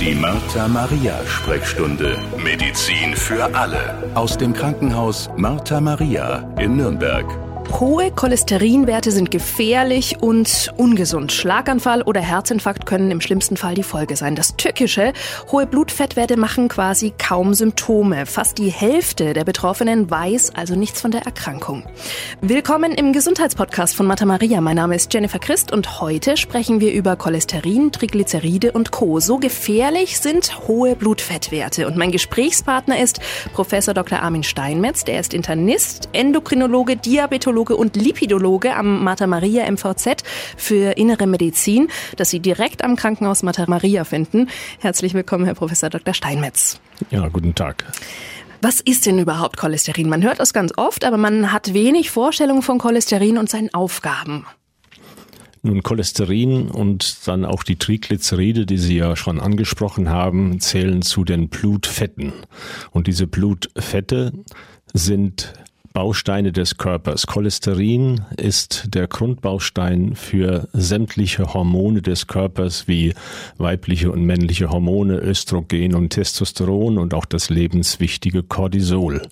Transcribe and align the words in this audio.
Die 0.00 0.14
Martha 0.14 0.68
Maria 0.68 1.24
Sprechstunde. 1.26 2.18
Medizin 2.36 3.14
für 3.14 3.44
alle. 3.54 4.10
Aus 4.14 4.36
dem 4.36 4.52
Krankenhaus 4.52 5.30
Martha 5.36 5.80
Maria 5.80 6.46
in 6.58 6.76
Nürnberg. 6.76 7.24
Hohe 7.72 8.12
Cholesterinwerte 8.12 9.10
sind 9.10 9.32
gefährlich 9.32 10.18
und 10.20 10.72
ungesund. 10.76 11.32
Schlaganfall 11.32 12.02
oder 12.02 12.20
Herzinfarkt 12.20 12.86
können 12.86 13.10
im 13.10 13.20
schlimmsten 13.20 13.56
Fall 13.56 13.74
die 13.74 13.82
Folge 13.82 14.16
sein. 14.16 14.36
Das 14.36 14.56
Tückische, 14.56 15.12
hohe 15.50 15.66
Blutfettwerte 15.66 16.36
machen 16.36 16.68
quasi 16.68 17.12
kaum 17.18 17.52
Symptome. 17.52 18.26
Fast 18.26 18.58
die 18.58 18.70
Hälfte 18.70 19.32
der 19.32 19.44
Betroffenen 19.44 20.08
weiß 20.08 20.54
also 20.54 20.76
nichts 20.76 21.00
von 21.00 21.10
der 21.10 21.22
Erkrankung. 21.22 21.84
Willkommen 22.40 22.92
im 22.92 23.12
Gesundheitspodcast 23.12 23.96
von 23.96 24.06
Mata 24.06 24.24
Maria. 24.24 24.60
Mein 24.60 24.76
Name 24.76 24.94
ist 24.94 25.12
Jennifer 25.12 25.40
Christ 25.40 25.72
und 25.72 26.00
heute 26.00 26.36
sprechen 26.36 26.80
wir 26.80 26.92
über 26.92 27.16
Cholesterin, 27.16 27.90
Triglyceride 27.90 28.70
und 28.72 28.92
Co. 28.92 29.18
So 29.18 29.38
gefährlich 29.38 30.20
sind 30.20 30.68
hohe 30.68 30.94
Blutfettwerte. 30.94 31.88
Und 31.88 31.96
mein 31.96 32.12
Gesprächspartner 32.12 33.00
ist 33.00 33.20
Professor 33.52 33.94
Dr. 33.94 34.20
Armin 34.20 34.44
Steinmetz. 34.44 35.04
Der 35.04 35.18
ist 35.18 35.34
Internist, 35.34 36.08
Endokrinologe, 36.12 36.96
Diabetologe 36.96 37.53
Diabetologe 37.54 37.76
und 37.76 37.96
Lipidologe 37.96 38.74
am 38.74 39.04
Mater 39.04 39.28
Maria 39.28 39.70
MVZ 39.70 40.24
für 40.56 40.92
Innere 40.96 41.26
Medizin, 41.26 41.88
das 42.16 42.30
Sie 42.30 42.40
direkt 42.40 42.82
am 42.82 42.96
Krankenhaus 42.96 43.44
Mater 43.44 43.66
Maria 43.68 44.04
finden. 44.04 44.48
Herzlich 44.80 45.14
willkommen, 45.14 45.44
Herr 45.44 45.54
Professor 45.54 45.88
Dr. 45.88 46.14
Steinmetz. 46.14 46.80
Ja, 47.10 47.28
guten 47.28 47.54
Tag. 47.54 47.84
Was 48.60 48.80
ist 48.80 49.06
denn 49.06 49.18
überhaupt 49.20 49.56
Cholesterin? 49.56 50.08
Man 50.08 50.24
hört 50.24 50.40
das 50.40 50.52
ganz 50.52 50.72
oft, 50.76 51.04
aber 51.04 51.16
man 51.16 51.52
hat 51.52 51.74
wenig 51.74 52.10
Vorstellung 52.10 52.62
von 52.62 52.78
Cholesterin 52.78 53.38
und 53.38 53.48
seinen 53.48 53.72
Aufgaben. 53.72 54.46
Nun, 55.62 55.82
Cholesterin 55.82 56.70
und 56.70 57.28
dann 57.28 57.44
auch 57.44 57.62
die 57.62 57.76
Triglyceride, 57.76 58.66
die 58.66 58.78
Sie 58.78 58.96
ja 58.96 59.16
schon 59.16 59.40
angesprochen 59.40 60.08
haben, 60.08 60.60
zählen 60.60 61.02
zu 61.02 61.24
den 61.24 61.48
Blutfetten. 61.48 62.32
Und 62.90 63.06
diese 63.06 63.26
Blutfette 63.26 64.32
sind 64.92 65.54
Bausteine 65.94 66.50
des 66.50 66.76
Körpers. 66.76 67.28
Cholesterin 67.28 68.22
ist 68.36 68.86
der 68.94 69.06
Grundbaustein 69.06 70.16
für 70.16 70.68
sämtliche 70.72 71.54
Hormone 71.54 72.02
des 72.02 72.26
Körpers 72.26 72.88
wie 72.88 73.14
weibliche 73.58 74.10
und 74.10 74.24
männliche 74.24 74.70
Hormone, 74.70 75.18
Östrogen 75.18 75.94
und 75.94 76.10
Testosteron 76.10 76.98
und 76.98 77.14
auch 77.14 77.24
das 77.24 77.48
lebenswichtige 77.48 78.42
Cortisol 78.42 79.22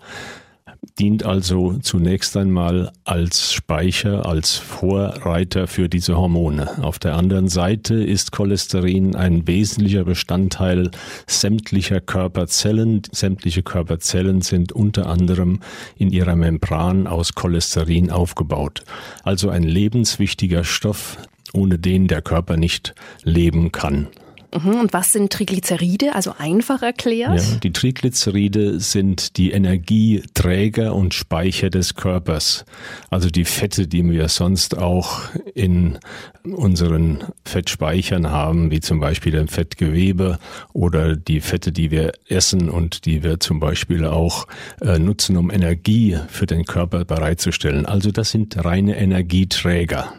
dient 0.98 1.24
also 1.24 1.78
zunächst 1.78 2.36
einmal 2.36 2.92
als 3.04 3.52
Speicher, 3.52 4.26
als 4.26 4.56
Vorreiter 4.56 5.66
für 5.66 5.88
diese 5.88 6.16
Hormone. 6.16 6.82
Auf 6.82 6.98
der 6.98 7.14
anderen 7.14 7.48
Seite 7.48 7.94
ist 7.94 8.32
Cholesterin 8.32 9.14
ein 9.14 9.46
wesentlicher 9.46 10.04
Bestandteil 10.04 10.90
sämtlicher 11.26 12.00
Körperzellen. 12.00 13.02
Sämtliche 13.10 13.62
Körperzellen 13.62 14.42
sind 14.42 14.72
unter 14.72 15.06
anderem 15.06 15.60
in 15.96 16.10
ihrer 16.10 16.36
Membran 16.36 17.06
aus 17.06 17.34
Cholesterin 17.34 18.10
aufgebaut. 18.10 18.84
Also 19.22 19.50
ein 19.50 19.62
lebenswichtiger 19.62 20.64
Stoff, 20.64 21.16
ohne 21.52 21.78
den 21.78 22.08
der 22.08 22.22
Körper 22.22 22.56
nicht 22.56 22.94
leben 23.22 23.72
kann. 23.72 24.08
Mhm, 24.54 24.80
und 24.80 24.92
was 24.92 25.12
sind 25.12 25.32
Triglyceride, 25.32 26.14
also 26.14 26.34
einfach 26.36 26.82
erklärt? 26.82 27.40
Ja, 27.40 27.56
die 27.62 27.72
Triglyceride 27.72 28.80
sind 28.80 29.36
die 29.38 29.52
Energieträger 29.52 30.94
und 30.94 31.14
Speicher 31.14 31.70
des 31.70 31.94
Körpers. 31.94 32.64
Also 33.10 33.30
die 33.30 33.44
Fette, 33.44 33.88
die 33.88 34.08
wir 34.10 34.28
sonst 34.28 34.76
auch 34.76 35.20
in 35.54 35.98
unseren 36.44 37.24
Fettspeichern 37.44 38.30
haben, 38.30 38.70
wie 38.70 38.80
zum 38.80 39.00
Beispiel 39.00 39.34
im 39.34 39.48
Fettgewebe 39.48 40.38
oder 40.72 41.16
die 41.16 41.40
Fette, 41.40 41.72
die 41.72 41.90
wir 41.90 42.12
essen 42.28 42.68
und 42.68 43.06
die 43.06 43.22
wir 43.22 43.40
zum 43.40 43.58
Beispiel 43.58 44.04
auch 44.04 44.46
äh, 44.80 44.98
nutzen, 44.98 45.36
um 45.36 45.50
Energie 45.50 46.18
für 46.28 46.46
den 46.46 46.64
Körper 46.64 47.04
bereitzustellen. 47.04 47.86
Also 47.86 48.10
das 48.10 48.30
sind 48.30 48.62
reine 48.62 48.96
Energieträger. 48.96 50.12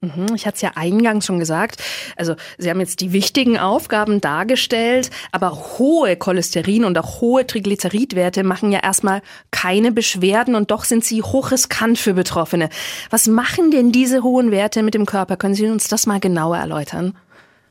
Mhm, 0.00 0.34
ich 0.34 0.46
hatte 0.46 0.56
es 0.56 0.62
ja 0.62 0.72
eingangs 0.76 1.26
schon 1.26 1.38
gesagt. 1.38 1.82
Also 2.16 2.36
Sie 2.56 2.70
haben 2.70 2.80
jetzt 2.80 3.00
die 3.00 3.12
wichtigen 3.12 3.58
Aufgaben 3.58 4.20
dargestellt, 4.20 5.10
aber 5.32 5.78
hohe 5.78 6.16
Cholesterin 6.16 6.84
und 6.84 6.96
auch 6.98 7.20
hohe 7.20 7.46
Triglyceridwerte 7.46 8.44
machen 8.44 8.70
ja 8.70 8.80
erstmal 8.80 9.22
keine 9.50 9.90
Beschwerden 9.90 10.54
und 10.54 10.70
doch 10.70 10.84
sind 10.84 11.04
sie 11.04 11.22
hochriskant 11.22 11.98
für 11.98 12.14
Betroffene. 12.14 12.68
Was 13.10 13.26
machen 13.26 13.70
denn 13.70 13.90
diese 13.90 14.22
hohen 14.22 14.50
Werte 14.50 14.82
mit 14.82 14.94
dem 14.94 15.06
Körper? 15.06 15.36
Können 15.36 15.54
Sie 15.54 15.66
uns 15.66 15.88
das 15.88 16.06
mal 16.06 16.20
genauer 16.20 16.58
erläutern? 16.58 17.14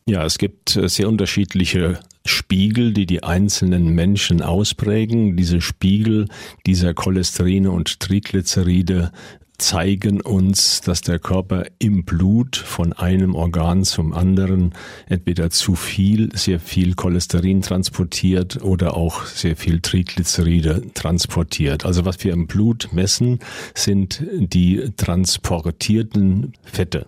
Ja, 0.06 0.26
es 0.26 0.38
gibt 0.38 0.76
äh, 0.76 0.88
sehr 0.88 1.10
unterschiedliche 1.10 2.00
Spiegel, 2.26 2.94
die 2.94 3.06
die 3.06 3.24
einzelnen 3.24 3.90
Menschen 3.90 4.42
ausprägen. 4.42 5.36
Diese 5.36 5.62
Spiegel 5.62 6.28
dieser 6.66 6.94
Cholesterine 6.94 7.72
und 7.72 8.00
Triglyceride 8.00 9.12
zeigen 9.58 10.22
uns, 10.22 10.82
dass 10.82 11.02
der 11.02 11.20
Körper 11.20 11.66
im 11.80 12.06
Blut 12.06 12.56
von 12.56 12.94
einem 12.94 13.36
Organ 13.36 13.84
zum 13.84 14.14
anderen 14.14 14.74
entweder 15.08 15.50
zu 15.50 15.76
viel, 15.76 16.30
sehr 16.36 16.60
viel 16.60 16.94
Cholesterin 16.94 17.62
transportiert 17.62 18.62
oder 18.62 18.96
auch 18.96 19.26
sehr 19.26 19.56
viel 19.56 19.80
Triglyceride 19.80 20.84
transportiert. 20.94 21.86
Also 21.86 22.06
was 22.06 22.24
wir 22.24 22.34
im 22.34 22.48
Blut 22.48 22.90
messen, 22.92 23.40
sind 23.74 24.24
die 24.32 24.92
transportierten 24.96 26.54
Fette. 26.64 27.08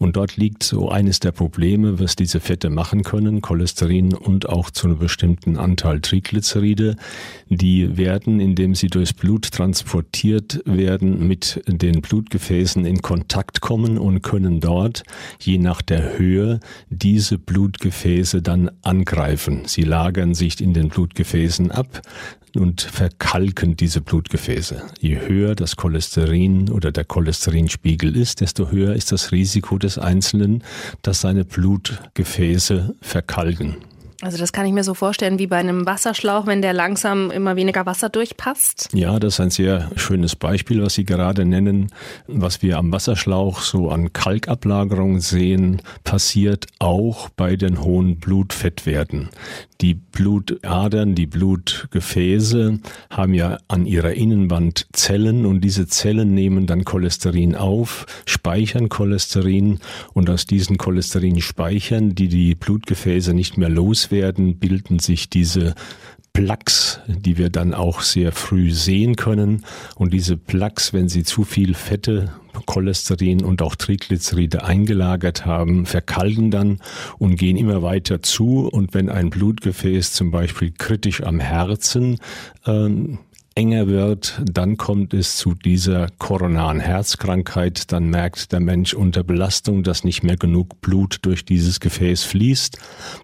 Und 0.00 0.16
dort 0.16 0.38
liegt 0.38 0.62
so 0.62 0.88
eines 0.88 1.20
der 1.20 1.30
Probleme, 1.30 2.00
was 2.00 2.16
diese 2.16 2.40
Fette 2.40 2.70
machen 2.70 3.02
können, 3.02 3.42
Cholesterin 3.42 4.14
und 4.14 4.48
auch 4.48 4.70
zu 4.70 4.86
einem 4.86 4.98
bestimmten 4.98 5.58
Anteil 5.58 6.00
Triglyceride. 6.00 6.96
Die 7.50 7.98
werden, 7.98 8.40
indem 8.40 8.74
sie 8.74 8.86
durchs 8.86 9.12
Blut 9.12 9.50
transportiert 9.50 10.62
werden, 10.64 11.28
mit 11.28 11.62
den 11.66 12.00
Blutgefäßen 12.00 12.86
in 12.86 13.02
Kontakt 13.02 13.60
kommen 13.60 13.98
und 13.98 14.22
können 14.22 14.60
dort, 14.60 15.02
je 15.38 15.58
nach 15.58 15.82
der 15.82 16.16
Höhe, 16.16 16.60
diese 16.88 17.36
Blutgefäße 17.36 18.40
dann 18.40 18.70
angreifen. 18.80 19.64
Sie 19.66 19.82
lagern 19.82 20.32
sich 20.32 20.62
in 20.62 20.72
den 20.72 20.88
Blutgefäßen 20.88 21.70
ab, 21.70 22.00
und 22.56 22.82
verkalken 22.82 23.76
diese 23.76 24.00
Blutgefäße. 24.00 24.82
Je 25.00 25.20
höher 25.20 25.54
das 25.54 25.76
Cholesterin 25.76 26.70
oder 26.70 26.92
der 26.92 27.04
Cholesterinspiegel 27.04 28.16
ist, 28.16 28.40
desto 28.40 28.70
höher 28.70 28.94
ist 28.94 29.12
das 29.12 29.32
Risiko 29.32 29.78
des 29.78 29.98
Einzelnen, 29.98 30.64
dass 31.02 31.20
seine 31.20 31.44
Blutgefäße 31.44 32.94
verkalken. 33.00 33.76
Also 34.22 34.36
das 34.36 34.52
kann 34.52 34.66
ich 34.66 34.72
mir 34.72 34.84
so 34.84 34.92
vorstellen 34.92 35.38
wie 35.38 35.46
bei 35.46 35.56
einem 35.56 35.86
Wasserschlauch, 35.86 36.46
wenn 36.46 36.60
der 36.60 36.74
langsam 36.74 37.30
immer 37.30 37.56
weniger 37.56 37.86
Wasser 37.86 38.10
durchpasst. 38.10 38.88
Ja, 38.92 39.18
das 39.18 39.34
ist 39.34 39.40
ein 39.40 39.50
sehr 39.50 39.90
schönes 39.96 40.36
Beispiel, 40.36 40.82
was 40.82 40.94
Sie 40.94 41.04
gerade 41.04 41.46
nennen. 41.46 41.90
Was 42.26 42.60
wir 42.60 42.76
am 42.76 42.92
Wasserschlauch 42.92 43.62
so 43.62 43.90
an 43.90 44.12
Kalkablagerung 44.12 45.20
sehen, 45.20 45.80
passiert 46.04 46.66
auch 46.78 47.30
bei 47.30 47.56
den 47.56 47.82
hohen 47.82 48.18
Blutfettwerten. 48.18 49.30
Die 49.80 49.94
Blutadern, 49.94 51.14
die 51.14 51.26
Blutgefäße 51.26 52.80
haben 53.08 53.32
ja 53.32 53.56
an 53.68 53.86
ihrer 53.86 54.12
Innenwand 54.12 54.86
Zellen 54.92 55.46
und 55.46 55.62
diese 55.62 55.86
Zellen 55.86 56.34
nehmen 56.34 56.66
dann 56.66 56.84
Cholesterin 56.84 57.54
auf, 57.54 58.04
speichern 58.26 58.90
Cholesterin 58.90 59.78
und 60.12 60.28
aus 60.28 60.44
diesen 60.44 60.76
Cholesterinspeichern, 60.76 62.14
die 62.14 62.28
die 62.28 62.54
Blutgefäße 62.54 63.32
nicht 63.32 63.56
mehr 63.56 63.70
loswerden, 64.10 64.58
bilden 64.58 64.98
sich 64.98 65.30
diese 65.30 65.74
Plaques, 66.32 67.00
die 67.08 67.38
wir 67.38 67.50
dann 67.50 67.74
auch 67.74 68.02
sehr 68.02 68.32
früh 68.32 68.70
sehen 68.70 69.16
können. 69.16 69.64
Und 69.96 70.12
diese 70.12 70.36
Plaques, 70.36 70.92
wenn 70.92 71.08
sie 71.08 71.24
zu 71.24 71.44
viel 71.44 71.74
Fette, 71.74 72.30
Cholesterin 72.66 73.42
und 73.44 73.62
auch 73.62 73.74
Triglyceride 73.74 74.64
eingelagert 74.64 75.44
haben, 75.46 75.86
verkalken 75.86 76.50
dann 76.50 76.80
und 77.18 77.36
gehen 77.36 77.56
immer 77.56 77.82
weiter 77.82 78.22
zu. 78.22 78.68
Und 78.68 78.94
wenn 78.94 79.08
ein 79.08 79.30
Blutgefäß 79.30 80.12
zum 80.12 80.30
Beispiel 80.30 80.72
kritisch 80.76 81.22
am 81.22 81.40
Herzen 81.40 82.18
ähm, 82.66 83.18
enger 83.54 83.88
wird, 83.88 84.40
dann 84.44 84.76
kommt 84.76 85.12
es 85.12 85.36
zu 85.36 85.54
dieser 85.54 86.08
koronaren 86.18 86.80
Herzkrankheit. 86.80 87.92
Dann 87.92 88.08
merkt 88.08 88.52
der 88.52 88.60
Mensch 88.60 88.94
unter 88.94 89.22
Belastung, 89.22 89.82
dass 89.82 90.04
nicht 90.04 90.22
mehr 90.22 90.36
genug 90.36 90.80
Blut 90.80 91.18
durch 91.22 91.44
dieses 91.44 91.80
Gefäß 91.80 92.24
fließt, 92.24 92.78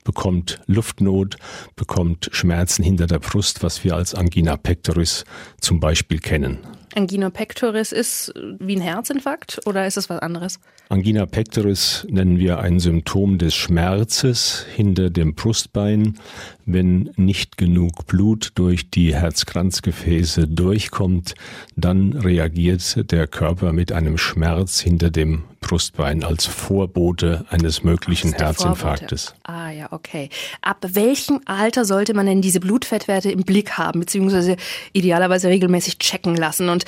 bekommt 0.04 0.60
Luftnot, 0.66 1.36
bekommt 1.76 2.28
Schmerzen 2.32 2.82
hinter 2.82 3.06
der 3.06 3.20
Brust, 3.20 3.62
was 3.62 3.84
wir 3.84 3.94
als 3.94 4.14
Angina 4.14 4.56
pectoris 4.56 5.24
zum 5.60 5.80
Beispiel 5.80 6.18
kennen. 6.18 6.58
Angina 6.96 7.28
pectoris 7.28 7.92
ist 7.92 8.32
wie 8.58 8.74
ein 8.74 8.80
Herzinfarkt 8.80 9.60
oder 9.66 9.86
ist 9.86 9.98
es 9.98 10.08
was 10.08 10.18
anderes? 10.20 10.58
Angina 10.88 11.26
pectoris 11.26 12.06
nennen 12.08 12.38
wir 12.38 12.60
ein 12.60 12.80
Symptom 12.80 13.36
des 13.36 13.54
Schmerzes 13.54 14.64
hinter 14.74 15.10
dem 15.10 15.34
Brustbein, 15.34 16.18
wenn 16.64 17.10
nicht 17.16 17.58
genug 17.58 18.06
Blut 18.06 18.52
durch 18.54 18.88
die 18.88 19.14
Herzkranzgefäße 19.14 20.48
durchkommt, 20.48 21.34
dann 21.76 22.14
reagiert 22.14 23.10
der 23.10 23.26
Körper 23.26 23.74
mit 23.74 23.92
einem 23.92 24.16
Schmerz 24.16 24.80
hinter 24.80 25.10
dem 25.10 25.44
Brustbein 25.66 26.22
als 26.22 26.46
Vorbote 26.46 27.44
eines 27.50 27.82
möglichen 27.82 28.32
Herzinfarktes. 28.32 29.34
Ah 29.42 29.70
ja, 29.70 29.90
okay. 29.90 30.30
Ab 30.62 30.86
welchem 30.92 31.40
Alter 31.44 31.84
sollte 31.84 32.14
man 32.14 32.26
denn 32.26 32.40
diese 32.40 32.60
Blutfettwerte 32.60 33.32
im 33.32 33.42
Blick 33.42 33.72
haben, 33.72 33.98
beziehungsweise 33.98 34.56
idealerweise 34.92 35.48
regelmäßig 35.48 35.98
checken 35.98 36.36
lassen? 36.36 36.68
Und 36.68 36.84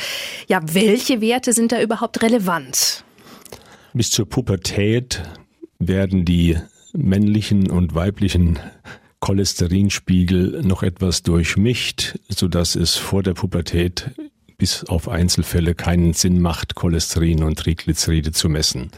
ja, 0.47 0.61
welche 0.63 1.21
Werte 1.21 1.53
sind 1.53 1.73
da 1.73 1.81
überhaupt 1.81 2.23
relevant? 2.23 3.03
Bis 3.95 4.13
zur 4.13 4.29
Pubertät 4.29 5.23
werden 5.81 6.25
die 6.25 6.57
männlichen 6.93 7.71
und 7.71 7.97
weiblichen 7.97 8.61
Cholesterinspiegel 9.19 10.63
noch 10.63 10.85
etwas 10.85 11.25
durchmischt, 11.25 12.17
sodass 12.29 12.77
es 12.77 12.95
vor 12.95 13.25
der 13.25 13.35
Pubertät 13.35 14.13
bis 14.59 14.83
auf 14.83 15.09
Einzelfälle 15.09 15.77
keinen 15.77 16.15
Sinn 16.15 16.41
macht, 16.41 16.75
Cholesterin 16.75 17.45
und 17.45 17.61
Triglyceride 17.61 18.33
zu 18.33 18.49
messen. 18.49 18.91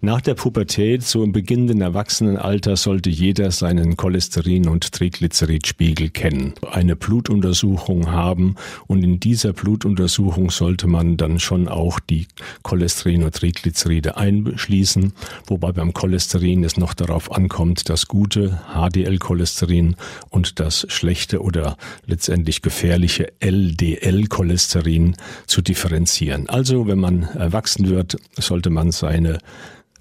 Nach 0.00 0.20
der 0.20 0.34
Pubertät, 0.34 1.02
so 1.02 1.24
im 1.24 1.32
beginnenden 1.32 1.80
Erwachsenenalter, 1.80 2.76
sollte 2.76 3.10
jeder 3.10 3.50
seinen 3.50 3.96
Cholesterin- 3.96 4.68
und 4.68 4.92
Triglyceridspiegel 4.92 6.10
kennen, 6.10 6.54
eine 6.70 6.94
Blutuntersuchung 6.94 8.12
haben 8.12 8.54
und 8.86 9.02
in 9.02 9.18
dieser 9.18 9.52
Blutuntersuchung 9.52 10.52
sollte 10.52 10.86
man 10.86 11.16
dann 11.16 11.40
schon 11.40 11.66
auch 11.66 11.98
die 11.98 12.28
Cholesterin 12.62 13.24
und 13.24 13.34
Triglyceride 13.34 14.16
einschließen, 14.16 15.12
wobei 15.48 15.72
beim 15.72 15.92
Cholesterin 15.92 16.62
es 16.62 16.76
noch 16.76 16.94
darauf 16.94 17.32
ankommt, 17.32 17.88
das 17.88 18.06
gute 18.06 18.60
HDL-Cholesterin 18.72 19.96
und 20.28 20.60
das 20.60 20.86
schlechte 20.88 21.42
oder 21.42 21.76
letztendlich 22.06 22.62
gefährliche 22.62 23.32
LDL-Cholesterin 23.40 24.99
Cholesterin 25.00 25.16
zu 25.46 25.62
differenzieren. 25.62 26.48
Also 26.48 26.86
wenn 26.86 26.98
man 26.98 27.22
erwachsen 27.34 27.88
wird, 27.88 28.16
sollte 28.36 28.70
man 28.70 28.92
seine 28.92 29.38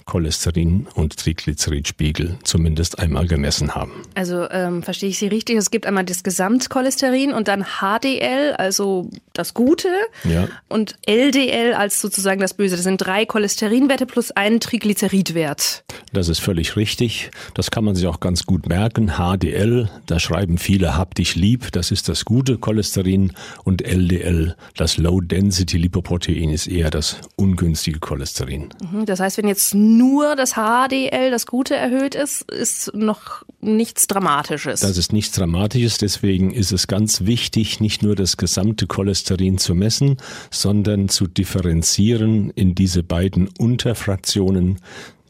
Cholesterin- 0.10 0.88
und 0.96 1.18
Triglyceridspiegel 1.18 2.40
zumindest 2.44 2.98
einmal 2.98 3.28
gemessen 3.28 3.76
haben. 3.76 3.92
Also 4.16 4.50
ähm, 4.50 4.82
verstehe 4.82 5.10
ich 5.10 5.20
Sie 5.20 5.28
richtig, 5.28 5.58
es 5.58 5.70
gibt 5.70 5.86
einmal 5.86 6.04
das 6.04 6.24
Gesamtcholesterin 6.24 7.32
und 7.32 7.48
dann 7.48 7.64
HDL, 7.80 8.54
also 8.58 9.10
das 9.34 9.54
Gute, 9.54 9.90
ja. 10.24 10.48
und 10.68 10.96
LDL 11.06 11.74
als 11.74 12.02
sozusagen 12.02 12.42
das 12.42 12.56
Böse. 12.56 12.76
Das 12.76 12.84
sind 12.84 12.98
drei 12.98 13.26
Cholesterinwerte 13.26 14.08
plus 14.08 14.32
ein 14.32 14.60
Triglyceridwert. 14.60 15.84
Das 16.12 16.28
ist 16.28 16.40
völlig 16.40 16.76
richtig. 16.76 17.30
Das 17.54 17.70
kann 17.70 17.84
man 17.84 17.96
sich 17.96 18.08
auch 18.08 18.20
ganz 18.20 18.46
gut 18.46 18.68
merken. 18.68 19.14
HDL, 19.18 19.90
da 20.08 20.20
schreiben 20.20 20.58
viele, 20.58 20.98
hab 20.98 21.14
dich 21.14 21.36
lieb, 21.36 21.72
das 21.72 21.92
ist 21.92 22.10
das 22.10 22.26
gute 22.26 22.58
Cholesterin 22.58 23.34
und 23.64 23.84
LDL, 23.84 24.56
das 24.76 24.98
Low 24.98 25.22
Density 25.22 25.78
Lipoprotein 25.78 26.50
ist 26.50 26.66
eher 26.66 26.90
das 26.90 27.18
ungünstige 27.36 28.00
Cholesterin. 28.00 28.70
Mhm, 28.92 29.06
das 29.06 29.20
heißt, 29.20 29.38
wenn 29.38 29.48
jetzt 29.48 29.76
nur 29.76 29.99
das 30.36 30.54
HDL, 30.54 31.32
das 31.32 31.46
Gute, 31.46 31.76
erhöht 31.76 32.16
ist, 32.16 32.50
ist 32.52 32.94
noch 32.94 33.44
nichts 33.62 34.08
Dramatisches. 34.08 34.80
Das 34.82 34.98
ist 34.98 35.14
nichts 35.14 35.36
Dramatisches, 35.36 35.98
deswegen 35.98 36.52
ist 36.52 36.72
es 36.72 36.88
ganz 36.88 37.26
wichtig, 37.26 37.80
nicht 37.80 38.02
nur 38.02 38.16
das 38.16 38.38
gesamte 38.38 38.88
Cholesterin 38.88 39.58
zu 39.58 39.76
messen, 39.76 40.18
sondern 40.52 41.10
zu 41.10 41.28
differenzieren 41.28 42.50
in 42.52 42.76
diese 42.76 43.04
beiden 43.04 43.50
Unterfraktionen. 43.58 44.80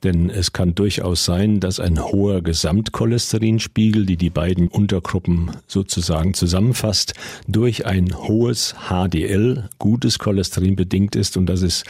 Denn 0.04 0.30
es 0.30 0.54
kann 0.54 0.76
durchaus 0.76 1.26
sein, 1.26 1.60
dass 1.60 1.80
ein 1.80 2.02
hoher 2.02 2.42
Gesamtcholesterinspiegel, 2.42 4.06
die 4.06 4.16
die 4.16 4.30
beiden 4.30 4.70
Untergruppen 4.70 5.52
sozusagen 5.68 6.34
zusammenfasst, 6.34 7.14
durch 7.48 7.86
ein 7.86 8.16
hohes 8.16 8.76
HDL, 8.90 9.68
gutes 9.78 10.20
Cholesterin 10.20 10.78
bedingt 10.78 11.18
ist. 11.18 11.36
Und 11.36 11.48
das 11.48 11.62
ist 11.62 11.84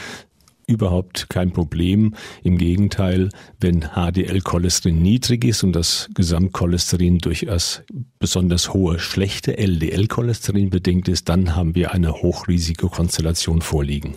überhaupt 0.69 1.30
kein 1.30 1.51
Problem. 1.51 2.13
Im 2.44 2.57
Gegenteil, 2.57 3.30
wenn 3.60 3.89
HDL-Cholesterin 3.95 5.01
niedrig 5.01 5.44
ist 5.44 5.63
und 5.63 5.74
das 5.74 6.07
Gesamtcholesterin 6.13 7.18
durch 7.18 7.45
das 7.48 7.81
besonders 8.19 8.74
hohe 8.74 9.00
schlechte 9.00 9.57
LDL-Cholesterin 9.57 10.69
bedingt 10.69 11.07
ist, 11.07 11.27
dann 11.27 11.56
haben 11.56 11.75
wir 11.75 11.92
eine 11.92 12.13
Hochrisikokonstellation 12.13 13.62
vorliegen. 13.62 14.16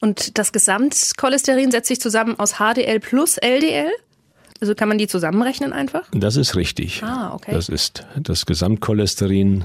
Und 0.00 0.38
das 0.38 0.52
Gesamtcholesterin 0.52 1.70
setzt 1.70 1.88
sich 1.88 2.00
zusammen 2.00 2.38
aus 2.38 2.58
HDL 2.58 3.00
plus 3.00 3.38
LDL? 3.38 3.90
Also 4.60 4.74
kann 4.74 4.88
man 4.88 4.98
die 4.98 5.08
zusammenrechnen 5.08 5.72
einfach? 5.72 6.04
Das 6.12 6.36
ist 6.36 6.54
richtig. 6.54 7.02
Ah, 7.02 7.34
okay. 7.34 7.52
Das 7.52 7.68
ist 7.68 8.06
das 8.16 8.46
Gesamtcholesterin 8.46 9.64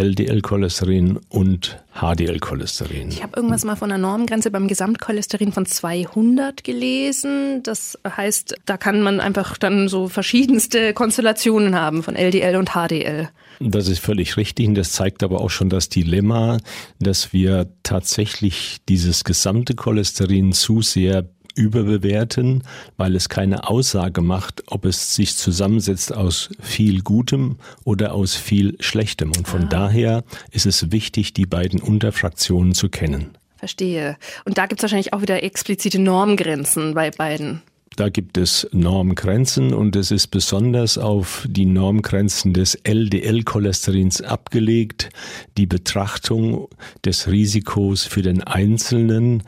LDL-Cholesterin 0.00 1.20
und 1.28 1.78
HDL-Cholesterin. 1.92 3.10
Ich 3.10 3.22
habe 3.22 3.36
irgendwas 3.36 3.64
mal 3.66 3.76
von 3.76 3.92
einer 3.92 4.00
Normgrenze 4.00 4.50
beim 4.50 4.66
Gesamtcholesterin 4.66 5.52
von 5.52 5.66
200 5.66 6.64
gelesen. 6.64 7.62
Das 7.62 7.98
heißt, 8.08 8.54
da 8.64 8.78
kann 8.78 9.02
man 9.02 9.20
einfach 9.20 9.58
dann 9.58 9.88
so 9.88 10.08
verschiedenste 10.08 10.94
Konstellationen 10.94 11.74
haben 11.78 12.02
von 12.02 12.16
LDL 12.16 12.56
und 12.56 12.70
HDL. 12.70 13.28
Das 13.60 13.88
ist 13.88 13.98
völlig 13.98 14.38
richtig 14.38 14.68
und 14.68 14.74
das 14.74 14.92
zeigt 14.92 15.22
aber 15.22 15.42
auch 15.42 15.50
schon 15.50 15.68
das 15.68 15.90
Dilemma, 15.90 16.56
dass 16.98 17.34
wir 17.34 17.68
tatsächlich 17.82 18.78
dieses 18.88 19.22
gesamte 19.22 19.74
Cholesterin 19.74 20.52
zu 20.52 20.80
sehr 20.80 21.28
überbewerten, 21.54 22.62
weil 22.96 23.16
es 23.16 23.28
keine 23.28 23.68
Aussage 23.68 24.20
macht, 24.20 24.64
ob 24.66 24.84
es 24.84 25.14
sich 25.14 25.36
zusammensetzt 25.36 26.14
aus 26.14 26.50
viel 26.60 27.02
Gutem 27.02 27.56
oder 27.84 28.14
aus 28.14 28.34
viel 28.34 28.76
Schlechtem. 28.80 29.32
Und 29.36 29.48
von 29.48 29.64
ah. 29.64 29.68
daher 29.68 30.24
ist 30.50 30.66
es 30.66 30.92
wichtig, 30.92 31.32
die 31.32 31.46
beiden 31.46 31.80
Unterfraktionen 31.80 32.74
zu 32.74 32.88
kennen. 32.88 33.30
Verstehe. 33.56 34.16
Und 34.44 34.56
da 34.56 34.66
gibt 34.66 34.80
es 34.80 34.82
wahrscheinlich 34.84 35.12
auch 35.12 35.20
wieder 35.20 35.42
explizite 35.42 35.98
Normgrenzen 35.98 36.94
bei 36.94 37.10
beiden. 37.10 37.60
Da 37.96 38.08
gibt 38.08 38.38
es 38.38 38.66
Normgrenzen 38.72 39.74
und 39.74 39.96
es 39.96 40.10
ist 40.10 40.28
besonders 40.28 40.96
auf 40.96 41.44
die 41.46 41.66
Normgrenzen 41.66 42.54
des 42.54 42.74
LDL-Cholesterins 42.84 44.22
abgelegt, 44.22 45.10
die 45.58 45.66
Betrachtung 45.66 46.68
des 47.04 47.28
Risikos 47.28 48.04
für 48.04 48.22
den 48.22 48.42
Einzelnen 48.42 49.42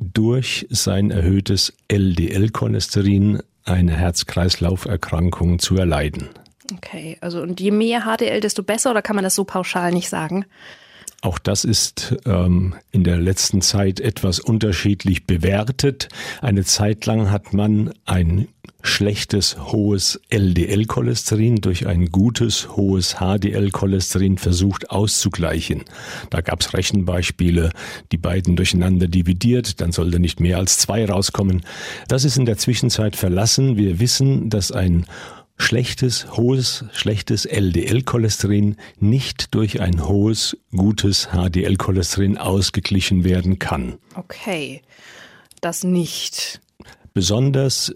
durch 0.00 0.66
sein 0.70 1.10
erhöhtes 1.10 1.72
LDL-Cholesterin 1.88 3.40
eine 3.64 3.92
Herz-Kreislauf-Erkrankung 3.92 5.58
zu 5.58 5.76
erleiden. 5.76 6.30
Okay, 6.74 7.18
also 7.20 7.42
und 7.42 7.60
je 7.60 7.70
mehr 7.70 8.02
HDL, 8.02 8.40
desto 8.40 8.62
besser 8.62 8.90
oder 8.90 9.02
kann 9.02 9.16
man 9.16 9.24
das 9.24 9.34
so 9.34 9.44
pauschal 9.44 9.92
nicht 9.92 10.08
sagen? 10.08 10.46
Auch 11.22 11.38
das 11.38 11.64
ist 11.64 12.16
ähm, 12.24 12.74
in 12.92 13.04
der 13.04 13.18
letzten 13.18 13.60
Zeit 13.60 14.00
etwas 14.00 14.40
unterschiedlich 14.40 15.26
bewertet. 15.26 16.08
Eine 16.40 16.64
Zeit 16.64 17.04
lang 17.04 17.30
hat 17.30 17.52
man 17.52 17.92
ein 18.06 18.48
schlechtes 18.82 19.56
hohes 19.58 20.20
LDL-Cholesterin 20.30 21.56
durch 21.56 21.86
ein 21.86 22.06
gutes 22.06 22.76
hohes 22.76 23.16
HDL-Cholesterin 23.16 24.38
versucht 24.38 24.90
auszugleichen. 24.90 25.84
Da 26.30 26.40
gab 26.40 26.60
es 26.60 26.74
Rechenbeispiele, 26.74 27.70
die 28.12 28.18
beiden 28.18 28.56
durcheinander 28.56 29.08
dividiert, 29.08 29.80
dann 29.80 29.92
sollte 29.92 30.18
nicht 30.18 30.40
mehr 30.40 30.58
als 30.58 30.78
zwei 30.78 31.04
rauskommen. 31.04 31.62
Das 32.08 32.24
ist 32.24 32.36
in 32.36 32.46
der 32.46 32.58
Zwischenzeit 32.58 33.16
verlassen. 33.16 33.76
Wir 33.76 34.00
wissen, 34.00 34.50
dass 34.50 34.72
ein 34.72 35.06
schlechtes, 35.60 36.26
hohes, 36.36 36.84
schlechtes 36.92 37.44
LDL-Cholesterin 37.44 38.76
nicht 38.98 39.54
durch 39.54 39.80
ein 39.80 40.08
hohes, 40.08 40.56
gutes 40.74 41.28
HDL-Cholesterin 41.32 42.38
ausgeglichen 42.38 43.24
werden 43.24 43.58
kann. 43.58 43.98
Okay, 44.14 44.82
das 45.60 45.84
nicht. 45.84 46.60
Besonders 47.12 47.94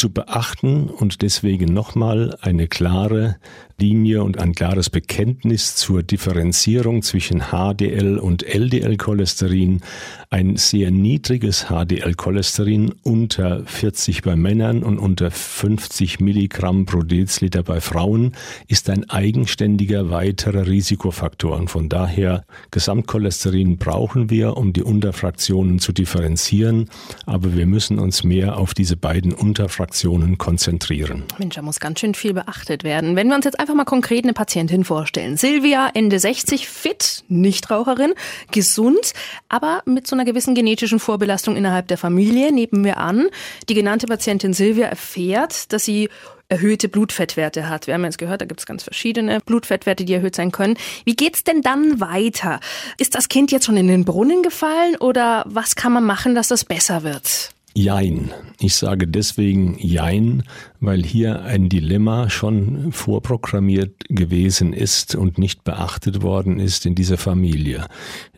zu 0.00 0.10
beachten 0.10 0.88
und 0.88 1.20
deswegen 1.20 1.74
nochmal 1.74 2.34
eine 2.40 2.68
klare 2.68 3.36
Linie 3.80 4.22
und 4.22 4.38
ein 4.38 4.54
klares 4.54 4.90
Bekenntnis 4.90 5.74
zur 5.74 6.02
Differenzierung 6.02 7.02
zwischen 7.02 7.44
HDL 7.50 8.18
und 8.18 8.42
LDL-Cholesterin. 8.42 9.80
Ein 10.28 10.56
sehr 10.56 10.90
niedriges 10.90 11.66
HDL-Cholesterin 11.70 12.94
unter 13.02 13.64
40 13.64 14.22
bei 14.22 14.36
Männern 14.36 14.82
und 14.82 14.98
unter 14.98 15.30
50 15.30 16.20
Milligramm 16.20 16.84
pro 16.84 17.02
Deziliter 17.02 17.62
bei 17.62 17.80
Frauen 17.80 18.32
ist 18.68 18.90
ein 18.90 19.08
eigenständiger 19.08 20.10
weiterer 20.10 20.66
Risikofaktor. 20.66 21.56
Und 21.56 21.68
von 21.70 21.88
daher 21.88 22.44
Gesamtcholesterin 22.70 23.78
brauchen 23.78 24.28
wir, 24.28 24.56
um 24.58 24.72
die 24.72 24.82
Unterfraktionen 24.82 25.78
zu 25.78 25.92
differenzieren. 25.92 26.90
Aber 27.24 27.56
wir 27.56 27.66
müssen 27.66 27.98
uns 27.98 28.24
mehr 28.24 28.58
auf 28.58 28.74
diese 28.74 28.96
beiden 28.96 29.32
Unterfraktionen 29.32 30.36
konzentrieren. 30.38 31.24
Mensch, 31.38 31.56
da 31.56 31.62
muss 31.62 31.80
ganz 31.80 32.00
schön 32.00 32.14
viel 32.14 32.34
beachtet 32.34 32.84
werden. 32.84 33.16
Wenn 33.16 33.28
wir 33.28 33.36
uns 33.36 33.46
jetzt 33.46 33.58
einfach 33.58 33.69
einfach 33.70 33.76
mal 33.76 33.84
konkret 33.84 34.24
eine 34.24 34.32
Patientin 34.32 34.84
vorstellen. 34.84 35.36
Silvia, 35.36 35.90
Ende 35.94 36.18
60, 36.18 36.68
fit, 36.68 37.22
Nichtraucherin, 37.28 38.14
gesund, 38.50 39.12
aber 39.48 39.82
mit 39.84 40.08
so 40.08 40.16
einer 40.16 40.24
gewissen 40.24 40.56
genetischen 40.56 40.98
Vorbelastung 40.98 41.54
innerhalb 41.54 41.86
der 41.86 41.96
Familie. 41.96 42.52
Nehmen 42.52 42.84
wir 42.84 42.98
an, 42.98 43.28
die 43.68 43.74
genannte 43.74 44.08
Patientin 44.08 44.54
Silvia 44.54 44.88
erfährt, 44.88 45.72
dass 45.72 45.84
sie 45.84 46.08
erhöhte 46.48 46.88
Blutfettwerte 46.88 47.68
hat. 47.68 47.86
Wir 47.86 47.94
haben 47.94 48.02
jetzt 48.02 48.18
gehört, 48.18 48.40
da 48.40 48.44
gibt 48.44 48.58
es 48.58 48.66
ganz 48.66 48.82
verschiedene 48.82 49.38
Blutfettwerte, 49.40 50.04
die 50.04 50.14
erhöht 50.14 50.34
sein 50.34 50.50
können. 50.50 50.76
Wie 51.04 51.14
geht's 51.14 51.44
denn 51.44 51.62
dann 51.62 52.00
weiter? 52.00 52.58
Ist 52.98 53.14
das 53.14 53.28
Kind 53.28 53.52
jetzt 53.52 53.66
schon 53.66 53.76
in 53.76 53.86
den 53.86 54.04
Brunnen 54.04 54.42
gefallen 54.42 54.96
oder 54.96 55.44
was 55.46 55.76
kann 55.76 55.92
man 55.92 56.04
machen, 56.04 56.34
dass 56.34 56.48
das 56.48 56.64
besser 56.64 57.04
wird? 57.04 57.52
Jein. 57.74 58.32
Ich 58.58 58.74
sage 58.74 59.06
deswegen 59.06 59.76
Jein, 59.78 60.42
weil 60.80 61.04
hier 61.04 61.42
ein 61.42 61.68
Dilemma 61.68 62.28
schon 62.28 62.92
vorprogrammiert 62.92 64.04
gewesen 64.08 64.72
ist 64.72 65.14
und 65.14 65.38
nicht 65.38 65.62
beachtet 65.62 66.22
worden 66.22 66.58
ist 66.58 66.84
in 66.84 66.94
dieser 66.94 67.16
Familie. 67.16 67.86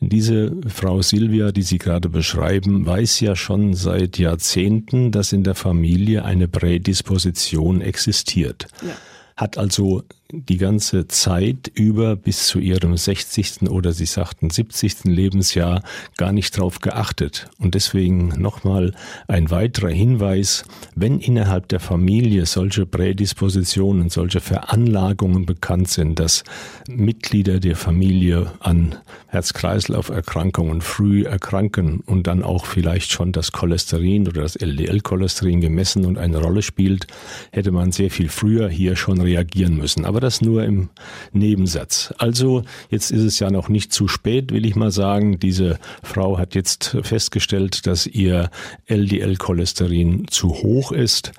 Diese 0.01 0.53
Frau 0.69 1.01
Silvia, 1.01 1.51
die 1.51 1.63
Sie 1.63 1.79
gerade 1.79 2.09
beschreiben, 2.09 2.85
weiß 2.85 3.21
ja 3.21 3.35
schon 3.35 3.75
seit 3.75 4.19
Jahrzehnten, 4.19 5.13
dass 5.13 5.33
in 5.33 5.45
der 5.45 5.55
Familie 5.55 6.25
eine 6.25 6.47
Prädisposition 6.47 7.81
existiert. 7.81 8.67
Ja. 8.83 8.95
Hat 9.37 9.57
also 9.57 10.03
die 10.35 10.57
ganze 10.57 11.07
Zeit 11.09 11.71
über 11.75 12.17
bis 12.17 12.47
zu 12.47 12.59
ihrem 12.59 12.97
60. 12.97 13.69
oder 13.69 13.93
sie 13.93 14.07
sagten 14.07 14.49
70. 14.49 15.05
Lebensjahr 15.05 15.83
gar 16.17 16.33
nicht 16.33 16.57
drauf 16.57 16.81
geachtet. 16.81 17.51
Und 17.59 17.75
deswegen 17.75 18.29
nochmal 18.29 18.95
ein 19.29 19.51
weiterer 19.51 19.91
Hinweis, 19.91 20.65
wenn 20.95 21.21
innerhalb 21.21 21.69
der 21.69 21.81
Familie 21.81 22.47
solche 22.47 22.87
Prädispositionen, 22.87 24.09
solche 24.09 24.41
Veranlagungen 24.41 25.45
bekannt 25.45 25.89
sind, 25.89 26.19
dass 26.19 26.45
Mitglieder 26.89 27.61
der 27.61 27.77
Familie 27.77 28.53
an 28.61 28.97
Herz-Kreislauf-Erkrankungen 29.27 30.81
früh 30.81 31.25
erkranken 31.25 32.01
und 32.07 32.27
dann 32.27 32.43
auch 32.43 32.65
vielleicht 32.65 33.13
schon 33.13 33.33
das 33.33 33.53
Cholesterin 33.53 34.27
oder 34.27 34.43
das 34.43 34.57
LDL-Cholesterin 34.57 35.61
gemessen 35.61 36.07
und 36.07 36.17
eine 36.17 36.39
Rolle 36.39 36.63
spielt, 36.63 37.07
hätte 37.51 37.71
man 37.71 37.93
sehr 37.93 38.11
viel 38.11 38.31
früher 38.31 38.71
hier 38.71 38.97
schon 38.97 39.21
reagieren 39.21 39.77
müssen. 39.77 40.07
Aber 40.07 40.22
das 40.23 40.41
nur 40.41 40.65
im 40.65 40.89
Nebensatz. 41.33 42.15
Also 42.19 42.65
jetzt 42.91 43.11
ist 43.11 43.23
es 43.23 43.39
ja 43.39 43.51
noch 43.51 43.69
nicht 43.69 43.93
zu 43.93 44.09
spät, 44.09 44.53
will 44.53 44.65
ich 44.65 44.77
mal 44.77 44.91
sagen. 44.91 45.39
Diese 45.39 45.79
Frau 46.03 46.39
hat 46.39 46.55
jetzt 46.55 46.97
festgestellt, 47.03 47.87
dass 47.87 48.07
ihr 48.07 48.51
LDL-Cholesterin 48.87 50.27
zu 50.29 50.51
hoch 50.51 50.93
ist 50.93 51.33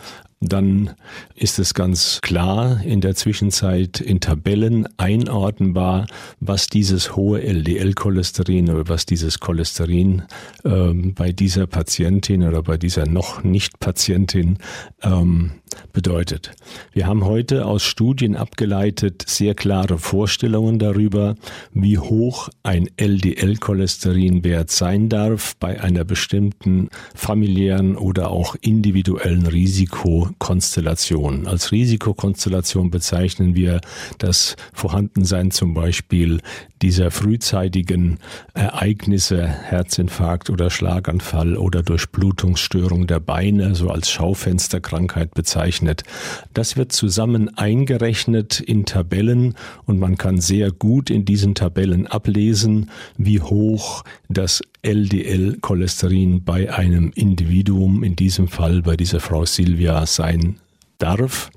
dann 0.49 0.91
ist 1.35 1.59
es 1.59 1.73
ganz 1.73 2.19
klar 2.21 2.81
in 2.83 3.01
der 3.01 3.15
Zwischenzeit 3.15 3.99
in 3.99 4.19
Tabellen 4.19 4.87
einordnbar, 4.97 6.07
was 6.39 6.67
dieses 6.67 7.15
hohe 7.15 7.41
LDL-Cholesterin 7.41 8.69
oder 8.69 8.87
was 8.89 9.05
dieses 9.05 9.39
Cholesterin 9.39 10.23
ähm, 10.65 11.13
bei 11.13 11.31
dieser 11.31 11.67
Patientin 11.67 12.43
oder 12.43 12.63
bei 12.63 12.77
dieser 12.77 13.07
noch 13.07 13.43
nicht 13.43 13.79
Patientin 13.79 14.57
ähm, 15.01 15.51
bedeutet. 15.91 16.51
Wir 16.91 17.07
haben 17.07 17.25
heute 17.25 17.65
aus 17.65 17.83
Studien 17.83 18.35
abgeleitet 18.35 19.23
sehr 19.27 19.55
klare 19.55 19.97
Vorstellungen 19.97 20.79
darüber, 20.79 21.35
wie 21.73 21.97
hoch 21.97 22.49
ein 22.63 22.89
LDL-Cholesterinwert 22.97 24.71
sein 24.71 25.09
darf 25.09 25.55
bei 25.57 25.81
einer 25.81 26.03
bestimmten 26.03 26.89
familiären 27.15 27.95
oder 27.95 28.29
auch 28.29 28.55
individuellen 28.61 29.47
Risikokonstellation. 30.33 31.47
Als 31.47 31.71
Risikokonstellation 31.71 32.89
bezeichnen 32.89 33.55
wir 33.55 33.81
das 34.17 34.55
Vorhandensein 34.73 35.51
zum 35.51 35.73
Beispiel 35.73 36.39
dieser 36.83 37.11
frühzeitigen 37.11 38.19
Ereignisse, 38.53 39.47
Herzinfarkt 39.47 40.49
oder 40.49 40.69
Schlaganfall 40.69 41.55
oder 41.55 41.81
Durchblutungsstörung 41.81 43.07
der 43.07 43.21
Beine, 43.21 43.73
so 43.73 43.89
als 43.89 44.11
Schaufensterkrankheit 44.11 45.33
bezeichnet. 45.33 46.03
Das 46.53 46.75
wird 46.75 46.91
zusammen 46.91 47.57
eingerechnet 47.57 48.59
in 48.59 48.85
Tabellen 48.85 49.55
und 49.85 49.97
man 49.97 50.17
kann 50.17 50.41
sehr 50.41 50.71
gut 50.71 51.09
in 51.09 51.23
diesen 51.23 51.55
Tabellen 51.55 52.05
ablesen, 52.05 52.91
wie 53.17 53.39
hoch 53.39 54.03
das 54.27 54.61
LDL-Cholesterin 54.81 56.43
bei 56.43 56.73
einem 56.73 57.13
Individuum, 57.15 58.03
in 58.03 58.17
diesem 58.17 58.49
Fall 58.49 58.81
bei 58.81 58.97
dieser 58.97 59.21
Frau 59.21 59.45
Silvia, 59.45 60.05
sein 60.05 60.57
darf. 60.97 61.49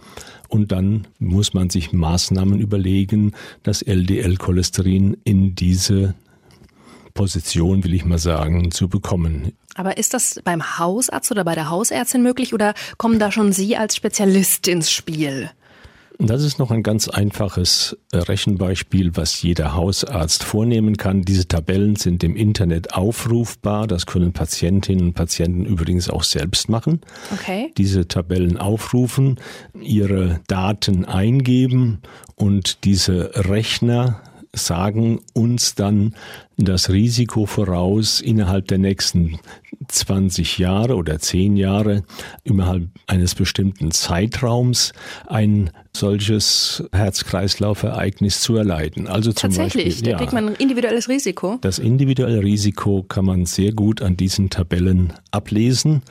Und 0.56 0.72
dann 0.72 1.06
muss 1.18 1.52
man 1.52 1.68
sich 1.68 1.92
Maßnahmen 1.92 2.60
überlegen, 2.60 3.32
das 3.62 3.82
LDL-Cholesterin 3.82 5.18
in 5.22 5.54
diese 5.54 6.14
Position, 7.12 7.84
will 7.84 7.92
ich 7.92 8.06
mal 8.06 8.16
sagen, 8.16 8.70
zu 8.70 8.88
bekommen. 8.88 9.52
Aber 9.74 9.98
ist 9.98 10.14
das 10.14 10.40
beim 10.44 10.78
Hausarzt 10.78 11.30
oder 11.30 11.44
bei 11.44 11.54
der 11.54 11.68
Hausärztin 11.68 12.22
möglich 12.22 12.54
oder 12.54 12.72
kommen 12.96 13.18
da 13.18 13.30
schon 13.30 13.52
Sie 13.52 13.76
als 13.76 13.96
Spezialist 13.96 14.66
ins 14.66 14.90
Spiel? 14.90 15.50
Das 16.18 16.42
ist 16.42 16.58
noch 16.58 16.70
ein 16.70 16.82
ganz 16.82 17.08
einfaches 17.08 17.96
äh, 18.10 18.18
Rechenbeispiel, 18.18 19.16
was 19.16 19.42
jeder 19.42 19.74
Hausarzt 19.74 20.44
vornehmen 20.44 20.96
kann. 20.96 21.22
Diese 21.22 21.46
Tabellen 21.46 21.96
sind 21.96 22.24
im 22.24 22.36
Internet 22.36 22.94
aufrufbar. 22.94 23.86
Das 23.86 24.06
können 24.06 24.32
Patientinnen 24.32 25.08
und 25.08 25.14
Patienten 25.14 25.66
übrigens 25.66 26.08
auch 26.08 26.24
selbst 26.24 26.68
machen. 26.68 27.00
Okay. 27.32 27.72
Diese 27.76 28.08
Tabellen 28.08 28.56
aufrufen, 28.56 29.38
ihre 29.78 30.40
Daten 30.46 31.04
eingeben 31.04 32.00
und 32.34 32.84
diese 32.84 33.32
Rechner 33.34 34.22
sagen 34.56 35.20
uns 35.32 35.74
dann 35.74 36.14
das 36.56 36.90
Risiko 36.90 37.46
voraus, 37.46 38.20
innerhalb 38.20 38.68
der 38.68 38.78
nächsten 38.78 39.38
20 39.88 40.58
Jahre 40.58 40.96
oder 40.96 41.18
10 41.18 41.56
Jahre, 41.56 42.02
innerhalb 42.44 42.88
eines 43.06 43.34
bestimmten 43.34 43.90
Zeitraums 43.90 44.92
ein 45.26 45.70
solches 45.94 46.84
Herz-Kreislauf-Ereignis 46.92 48.40
zu 48.40 48.56
erleiden. 48.56 49.06
Also 49.06 49.32
zum 49.32 49.50
Tatsächlich, 49.50 49.96
Beispiel, 49.96 50.12
da 50.12 50.18
kriegt 50.18 50.32
man 50.32 50.48
ein 50.48 50.54
individuelles 50.54 51.08
Risiko. 51.08 51.58
Das 51.60 51.78
individuelle 51.78 52.42
Risiko 52.42 53.02
kann 53.02 53.24
man 53.26 53.46
sehr 53.46 53.72
gut 53.72 54.02
an 54.02 54.16
diesen 54.16 54.50
Tabellen 54.50 55.12
ablesen. 55.30 56.02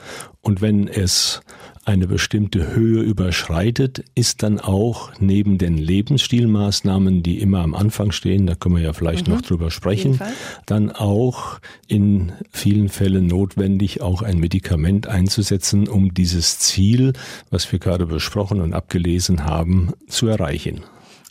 Und 0.42 0.62
wenn 0.62 0.88
es 0.88 1.42
eine 1.86 2.08
bestimmte 2.08 2.74
Höhe 2.74 3.02
überschreitet, 3.02 4.04
ist 4.16 4.42
dann 4.42 4.60
auch 4.60 5.12
neben 5.20 5.60
den 5.60 5.78
Lebensstilmaßnahmen, 5.78 7.22
die 7.22 7.40
immer 7.40 7.60
am 7.60 7.76
Anfang 7.76 8.12
stehen, 8.12 8.48
da 8.48 8.56
können 8.56 8.76
wir 8.76 8.84
ja 8.84 8.94
vielleicht 8.94 9.28
mhm. 9.28 9.36
noch 9.36 9.42
drüber 9.42 9.70
sprechen, 9.70 10.20
dann 10.66 10.92
auch 10.92 11.60
in 11.88 12.34
vielen 12.52 12.90
Fällen 12.90 13.28
notwendig, 13.28 14.02
auch 14.02 14.24
ein 14.24 14.40
Medikament 14.40 15.08
einzusetzen, 15.08 15.88
um 15.88 16.14
dieses 16.14 16.58
Ziel, 16.58 17.14
was 17.52 17.72
wir 17.72 17.78
gerade 17.78 18.08
besprochen 18.08 18.62
und 18.62 18.74
abgelesen 18.74 19.46
haben, 19.46 19.94
zu 20.08 20.28
erreichen. 20.28 20.82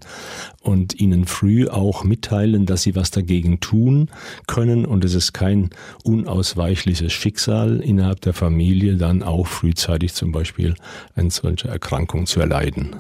und 0.62 0.98
ihnen 0.98 1.26
früh 1.26 1.68
auch 1.68 2.06
mitteilen, 2.06 2.66
dass 2.66 2.84
sie 2.84 2.96
was 2.96 3.12
dagegen 3.12 3.60
tun 3.60 4.10
können 4.48 4.86
und 4.86 5.04
es 5.04 5.16
ist 5.16 5.34
kein 5.34 5.72
unausweichliches 6.06 7.12
Schicksal 7.12 7.82
innerhalb 7.82 8.22
der 8.22 8.34
Familie, 8.34 8.96
dann 8.96 9.22
auch 9.22 9.48
frühzeitig 9.48 10.14
zum 10.14 10.32
Beispiel 10.32 10.76
eine 11.16 11.30
solche 11.30 11.68
Erkrankung 11.68 12.26
zu 12.26 12.40
erleiden. 12.40 12.96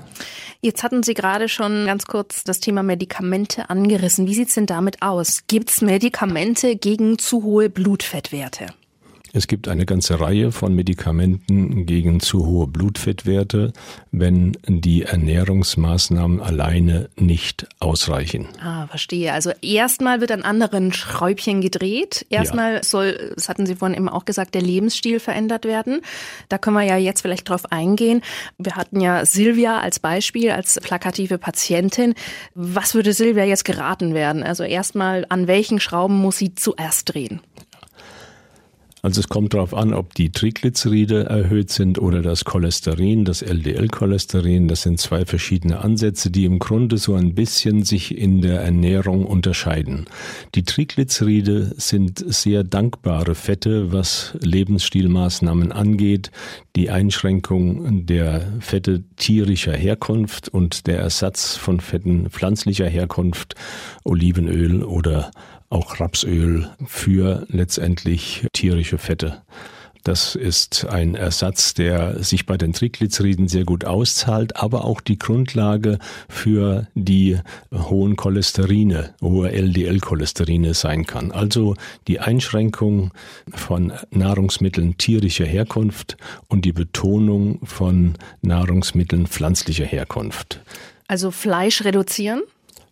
Jetzt 0.65 0.83
hatten 0.83 1.03
Sie 1.03 1.13
gerade 1.13 1.47
schon 1.47 1.85
ganz 1.85 2.07
kurz 2.07 2.43
das 2.43 2.59
Thema 2.59 2.81
Medikamente 2.81 3.69
angerissen. 3.85 4.25
Wie 4.25 4.33
sieht 4.33 4.47
es 4.47 4.55
denn 4.55 4.65
damit 4.65 5.01
aus? 5.03 5.43
Gibt 5.47 5.69
es 5.69 5.81
Medikamente 5.81 6.75
gegen 6.75 7.19
zu 7.19 7.43
hohe 7.43 7.69
Blutfettwerte? 7.69 8.67
Es 9.35 9.47
gibt 9.47 9.67
eine 9.67 9.85
ganze 9.85 10.21
Reihe 10.21 10.53
von 10.53 10.73
Medikamenten 10.73 11.85
gegen 11.85 12.21
zu 12.21 12.45
hohe 12.45 12.67
Blutfettwerte, 12.67 13.73
wenn 14.13 14.53
die 14.65 15.03
Ernährungsmaßnahmen 15.03 16.39
alleine 16.39 17.09
nicht 17.17 17.67
ausreichen. 17.81 18.47
Ah, 18.63 18.87
verstehe. 18.87 19.33
Also 19.33 19.51
erstmal 19.61 20.21
wird 20.21 20.31
an 20.31 20.43
anderen 20.43 20.93
Schräubchen 20.93 21.59
gedreht. 21.59 22.25
Erstmal 22.29 22.75
ja. 22.75 22.83
soll, 22.83 23.33
das 23.35 23.49
hatten 23.49 23.65
Sie 23.65 23.75
vorhin 23.75 23.97
eben 23.97 24.07
auch 24.07 24.23
gesagt, 24.23 24.55
der 24.55 24.61
Lebensstil 24.61 25.19
verändert 25.19 25.65
werden. 25.65 25.99
Da 26.47 26.57
können 26.57 26.77
wir 26.77 26.83
ja 26.83 26.95
jetzt 26.95 27.19
vielleicht 27.19 27.49
drauf 27.49 27.73
eingehen. 27.73 28.21
Wir 28.57 28.77
hatten 28.77 29.01
ja 29.01 29.25
Silvia 29.25 29.81
als 29.81 29.99
Beispiel, 29.99 30.51
als 30.51 30.79
plakative 30.81 31.39
Patientin. 31.39 32.13
Was 32.53 32.95
würde 32.95 33.11
Silvia 33.11 33.43
jetzt 33.43 33.65
geraten 33.65 34.13
werden? 34.13 34.43
Also 34.43 34.63
erstmal, 34.63 35.25
an 35.27 35.47
welchen 35.47 35.81
Schrauben 35.81 36.15
muss 36.15 36.37
sie 36.37 36.55
zuerst 36.55 37.13
drehen? 37.13 37.41
Also 39.05 39.21
es 39.21 39.29
kommt 39.29 39.53
darauf 39.53 39.75
an, 39.75 39.93
ob 39.93 40.15
die 40.15 40.31
Triglyceride 40.31 41.25
erhöht 41.25 41.69
sind 41.69 41.99
oder 41.99 42.23
das 42.23 42.43
Cholesterin, 42.43 43.23
das 43.23 43.43
LDL-Cholesterin. 43.43 44.67
Das 44.67 44.81
sind 44.81 44.99
zwei 44.99 45.25
verschiedene 45.25 45.81
Ansätze, 45.83 46.31
die 46.31 46.45
im 46.45 46.57
Grunde 46.57 46.97
so 46.97 47.13
ein 47.13 47.35
bisschen 47.35 47.83
sich 47.83 48.17
in 48.17 48.41
der 48.41 48.61
Ernährung 48.61 49.27
unterscheiden. 49.27 50.05
Die 50.55 50.63
Triglyceride 50.63 51.75
sind 51.77 52.25
sehr 52.25 52.63
dankbare 52.63 53.35
Fette, 53.35 53.93
was 53.93 54.35
Lebensstilmaßnahmen 54.41 55.71
angeht. 55.71 56.31
Die 56.75 56.89
Einschränkung 56.89 58.07
der 58.07 58.53
Fette 58.59 59.03
tierischer 59.17 59.77
Herkunft 59.77 60.49
und 60.49 60.87
der 60.87 60.97
Ersatz 60.97 61.55
von 61.57 61.79
Fetten 61.79 62.31
pflanzlicher 62.31 62.87
Herkunft, 62.87 63.53
Olivenöl 64.03 64.81
oder 64.83 65.29
auch 65.69 65.99
Rapsöl 65.99 66.69
für 66.85 67.45
letztendlich 67.49 68.47
tierische 68.53 68.97
Fette. 68.97 69.41
Das 70.05 70.35
ist 70.35 70.85
ein 70.85 71.15
Ersatz, 71.15 71.73
der 71.73 72.23
sich 72.23 72.45
bei 72.45 72.57
den 72.57 72.73
Triglyceriden 72.73 73.47
sehr 73.47 73.63
gut 73.63 73.85
auszahlt, 73.85 74.55
aber 74.55 74.85
auch 74.85 75.01
die 75.01 75.17
Grundlage 75.17 75.97
für 76.29 76.85
die 76.93 77.39
hohen 77.73 78.15
Cholesterine, 78.15 79.15
hohe 79.19 79.51
LDL-Cholesterine 79.51 80.75
sein 80.75 81.07
kann. 81.07 81.31
Also 81.31 81.75
die 82.07 82.19
Einschränkung 82.19 83.13
von 83.51 83.93
Nahrungsmitteln 84.11 84.95
tierischer 84.99 85.45
Herkunft 85.45 86.17
und 86.49 86.65
die 86.65 86.73
Betonung 86.73 87.65
von 87.65 88.13
Nahrungsmitteln 88.43 89.25
pflanzlicher 89.25 89.85
Herkunft. 89.85 90.61
Also 91.07 91.31
Fleisch 91.31 91.83
reduzieren? 91.83 92.43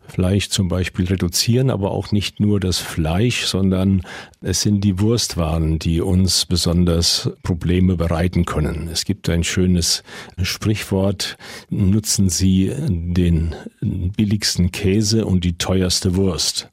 Fleisch 0.08 0.50
zum 0.50 0.68
Beispiel 0.68 1.06
reduzieren, 1.06 1.70
aber 1.70 1.92
auch 1.92 2.12
nicht 2.12 2.40
nur 2.40 2.60
das 2.60 2.78
Fleisch, 2.78 3.46
sondern 3.46 4.02
es 4.42 4.62
sind 4.62 4.82
die 4.82 5.00
Wurstwaren, 5.00 5.80
die 5.80 6.02
uns 6.02 6.46
besonders 6.46 7.32
Probleme 7.44 7.96
bereiten 7.96 8.46
können. 8.46 8.90
Es 8.92 9.06
gibt 9.06 9.30
ein 9.30 9.44
schönes 9.44 10.04
Sprichwort, 10.42 11.38
nutzen 11.70 12.30
Sie 12.30 12.72
den 12.80 13.56
billigsten 13.82 14.72
Käse 14.72 15.26
und 15.26 15.44
die 15.44 15.58
teuerste 15.58 16.16
Wurst. 16.16 16.70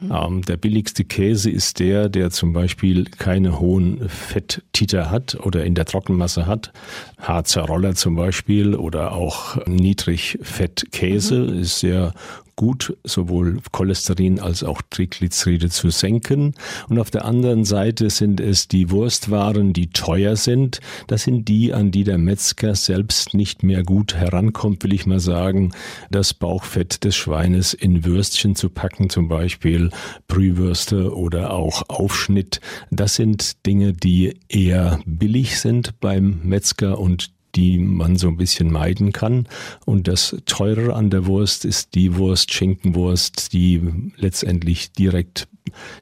Mhm. 0.00 0.12
Ähm, 0.12 0.42
der 0.42 0.56
billigste 0.56 1.04
Käse 1.04 1.50
ist 1.50 1.78
der, 1.78 2.08
der 2.08 2.30
zum 2.30 2.52
Beispiel 2.52 3.04
keine 3.04 3.60
hohen 3.60 4.08
Fetttiter 4.08 5.10
hat 5.10 5.36
oder 5.42 5.64
in 5.64 5.74
der 5.74 5.84
Trockenmasse 5.84 6.46
hat. 6.46 6.72
Harzer 7.18 7.62
Roller 7.62 7.94
zum 7.94 8.16
Beispiel 8.16 8.74
oder 8.74 9.12
auch 9.12 9.64
Niedrigfettkäse 9.66 11.38
mhm. 11.38 11.60
ist 11.60 11.80
sehr 11.80 12.12
gut, 12.60 12.94
sowohl 13.04 13.58
Cholesterin 13.72 14.38
als 14.38 14.62
auch 14.62 14.82
Triglyceride 14.90 15.70
zu 15.70 15.88
senken. 15.88 16.52
Und 16.90 16.98
auf 16.98 17.10
der 17.10 17.24
anderen 17.24 17.64
Seite 17.64 18.10
sind 18.10 18.38
es 18.38 18.68
die 18.68 18.90
Wurstwaren, 18.90 19.72
die 19.72 19.86
teuer 19.86 20.36
sind. 20.36 20.80
Das 21.06 21.22
sind 21.22 21.48
die, 21.48 21.72
an 21.72 21.90
die 21.90 22.04
der 22.04 22.18
Metzger 22.18 22.74
selbst 22.74 23.32
nicht 23.32 23.62
mehr 23.62 23.82
gut 23.82 24.14
herankommt, 24.14 24.84
will 24.84 24.92
ich 24.92 25.06
mal 25.06 25.20
sagen. 25.20 25.72
Das 26.10 26.34
Bauchfett 26.34 27.02
des 27.04 27.16
Schweines 27.16 27.72
in 27.72 28.04
Würstchen 28.04 28.54
zu 28.54 28.68
packen, 28.68 29.08
zum 29.08 29.28
Beispiel 29.28 29.49
Brühwürste 29.58 31.14
oder 31.16 31.52
auch 31.52 31.88
Aufschnitt. 31.88 32.60
Das 32.90 33.14
sind 33.14 33.66
Dinge, 33.66 33.92
die 33.92 34.38
eher 34.48 35.00
billig 35.04 35.58
sind 35.58 35.98
beim 36.00 36.40
Metzger 36.44 36.98
und 36.98 37.30
die 37.54 37.78
man 37.78 38.16
so 38.16 38.28
ein 38.28 38.36
bisschen 38.36 38.70
meiden 38.70 39.12
kann. 39.12 39.48
Und 39.84 40.08
das 40.08 40.36
Teure 40.46 40.94
an 40.94 41.10
der 41.10 41.26
Wurst 41.26 41.64
ist 41.64 41.94
die 41.94 42.16
Wurst, 42.16 42.52
Schinkenwurst, 42.52 43.52
die 43.52 43.82
letztendlich 44.16 44.92
direkt 44.92 45.48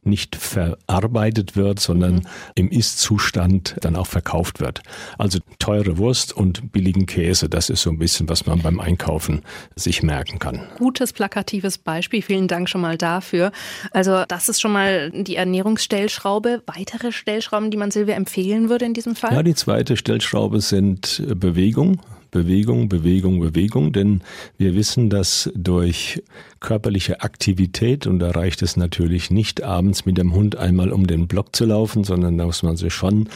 nicht 0.03 0.37
verarbeitet 0.37 1.57
wird, 1.57 1.81
sondern 1.81 2.17
mhm. 2.17 2.23
im 2.55 2.71
Ist-Zustand 2.71 3.77
dann 3.81 3.97
auch 3.97 4.07
verkauft 4.07 4.61
wird. 4.61 4.83
Also 5.19 5.39
teure 5.59 5.99
Wurst 5.99 6.33
und 6.33 6.73
billigen 6.73 7.07
Käse, 7.07 7.49
das 7.49 7.71
ist 7.71 7.83
so 7.83 7.91
ein 7.91 7.99
bisschen, 7.99 8.29
was 8.29 8.47
man 8.47 8.63
beim 8.63 8.81
Einkaufen 8.81 9.43
sich 9.77 10.03
merken 10.03 10.39
kann. 10.39 10.61
Gutes 10.79 11.13
plakatives 11.13 11.79
Beispiel, 11.79 12.23
vielen 12.23 12.49
Dank 12.49 12.69
schon 12.69 12.81
mal 12.81 12.97
dafür. 12.97 13.53
Also 13.93 14.25
das 14.27 14.49
ist 14.49 14.61
schon 14.61 14.73
mal 14.73 15.11
die 15.11 15.37
Ernährungsstellschraube. 15.37 16.63
Weitere 16.67 17.13
Stellschrauben, 17.13 17.71
die 17.71 17.77
man 17.77 17.91
Silvia 17.91 18.15
empfehlen 18.15 18.69
würde 18.69 18.85
in 18.85 18.95
diesem 18.95 19.17
Fall? 19.17 19.33
Ja, 19.33 19.43
die 19.43 19.55
zweite 19.55 19.97
Stellschraube 19.97 20.61
sind 20.61 21.23
Bewegung. 21.35 22.01
Bewegung, 22.31 22.89
Bewegung, 22.89 23.41
Bewegung, 23.41 23.93
denn 23.93 24.23
wir 24.57 24.75
wissen, 24.75 25.11
dass 25.11 25.51
durch 25.55 26.23
körperliche 26.61 27.21
Aktivität, 27.23 28.07
und 28.07 28.19
da 28.19 28.31
reicht 28.31 28.63
es 28.63 28.77
natürlich 28.77 29.31
nicht, 29.31 29.63
abends 29.63 30.05
mit 30.07 30.19
dem 30.19 30.35
Hund 30.35 30.57
einmal 30.57 30.93
um 30.93 31.07
den 31.07 31.29
Block 31.29 31.55
zu 31.55 31.65
laufen, 31.65 32.05
sondern 32.05 32.37
da 32.39 32.47
muss 32.47 32.63
man 32.63 32.77
sich 32.77 32.93
schon 32.93 33.29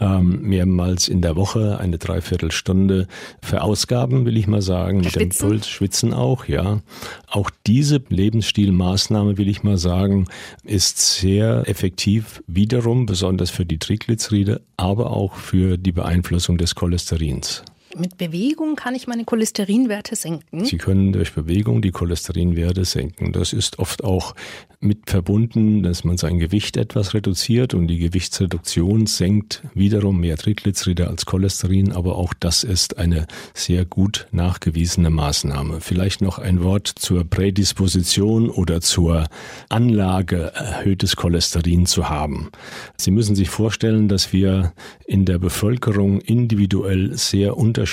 ähm, 0.00 0.40
mehrmals 0.42 1.08
in 1.08 1.22
der 1.22 1.36
Woche 1.36 1.78
eine 1.78 1.98
Dreiviertelstunde 1.98 3.08
verausgaben, 3.42 4.24
will 4.24 4.36
ich 4.36 4.46
mal 4.46 4.62
sagen, 4.62 4.98
mit 4.98 5.12
schwitzen. 5.12 5.28
dem 5.28 5.50
Puls, 5.50 5.68
schwitzen 5.68 6.12
auch, 6.12 6.46
ja. 6.46 6.80
Auch 7.26 7.50
diese 7.66 8.00
Lebensstilmaßnahme, 8.08 9.38
will 9.38 9.48
ich 9.48 9.62
mal 9.62 9.78
sagen, 9.78 10.26
ist 10.64 11.18
sehr 11.18 11.68
effektiv, 11.68 12.42
wiederum 12.46 13.06
besonders 13.06 13.50
für 13.50 13.66
die 13.66 13.78
Triglyceride, 13.78 14.60
aber 14.76 15.10
auch 15.10 15.34
für 15.34 15.76
die 15.76 15.92
Beeinflussung 15.92 16.58
des 16.58 16.74
Cholesterins. 16.74 17.64
Mit 17.98 18.16
Bewegung 18.16 18.76
kann 18.76 18.94
ich 18.94 19.08
meine 19.08 19.24
Cholesterinwerte 19.24 20.14
senken? 20.14 20.64
Sie 20.64 20.78
können 20.78 21.12
durch 21.12 21.32
Bewegung 21.32 21.82
die 21.82 21.90
Cholesterinwerte 21.90 22.84
senken. 22.84 23.32
Das 23.32 23.52
ist 23.52 23.80
oft 23.80 24.04
auch 24.04 24.36
mit 24.78 25.10
verbunden, 25.10 25.82
dass 25.82 26.04
man 26.04 26.16
sein 26.16 26.38
Gewicht 26.38 26.76
etwas 26.76 27.12
reduziert 27.12 27.74
und 27.74 27.88
die 27.88 27.98
Gewichtsreduktion 27.98 29.06
senkt 29.06 29.64
wiederum 29.74 30.20
mehr 30.20 30.36
Triglyceride 30.36 31.08
als 31.08 31.26
Cholesterin, 31.26 31.90
aber 31.90 32.14
auch 32.14 32.32
das 32.38 32.62
ist 32.62 32.98
eine 32.98 33.26
sehr 33.54 33.84
gut 33.84 34.28
nachgewiesene 34.30 35.10
Maßnahme. 35.10 35.80
Vielleicht 35.80 36.22
noch 36.22 36.38
ein 36.38 36.62
Wort 36.62 36.86
zur 36.86 37.24
Prädisposition 37.24 38.48
oder 38.48 38.80
zur 38.80 39.26
Anlage 39.68 40.52
erhöhtes 40.54 41.16
Cholesterin 41.16 41.86
zu 41.86 42.08
haben. 42.08 42.50
Sie 42.96 43.10
müssen 43.10 43.34
sich 43.34 43.50
vorstellen, 43.50 44.06
dass 44.06 44.32
wir 44.32 44.72
in 45.04 45.24
der 45.24 45.38
Bevölkerung 45.38 46.20
individuell 46.20 47.18
sehr 47.18 47.56
unterschiedlich 47.56 47.87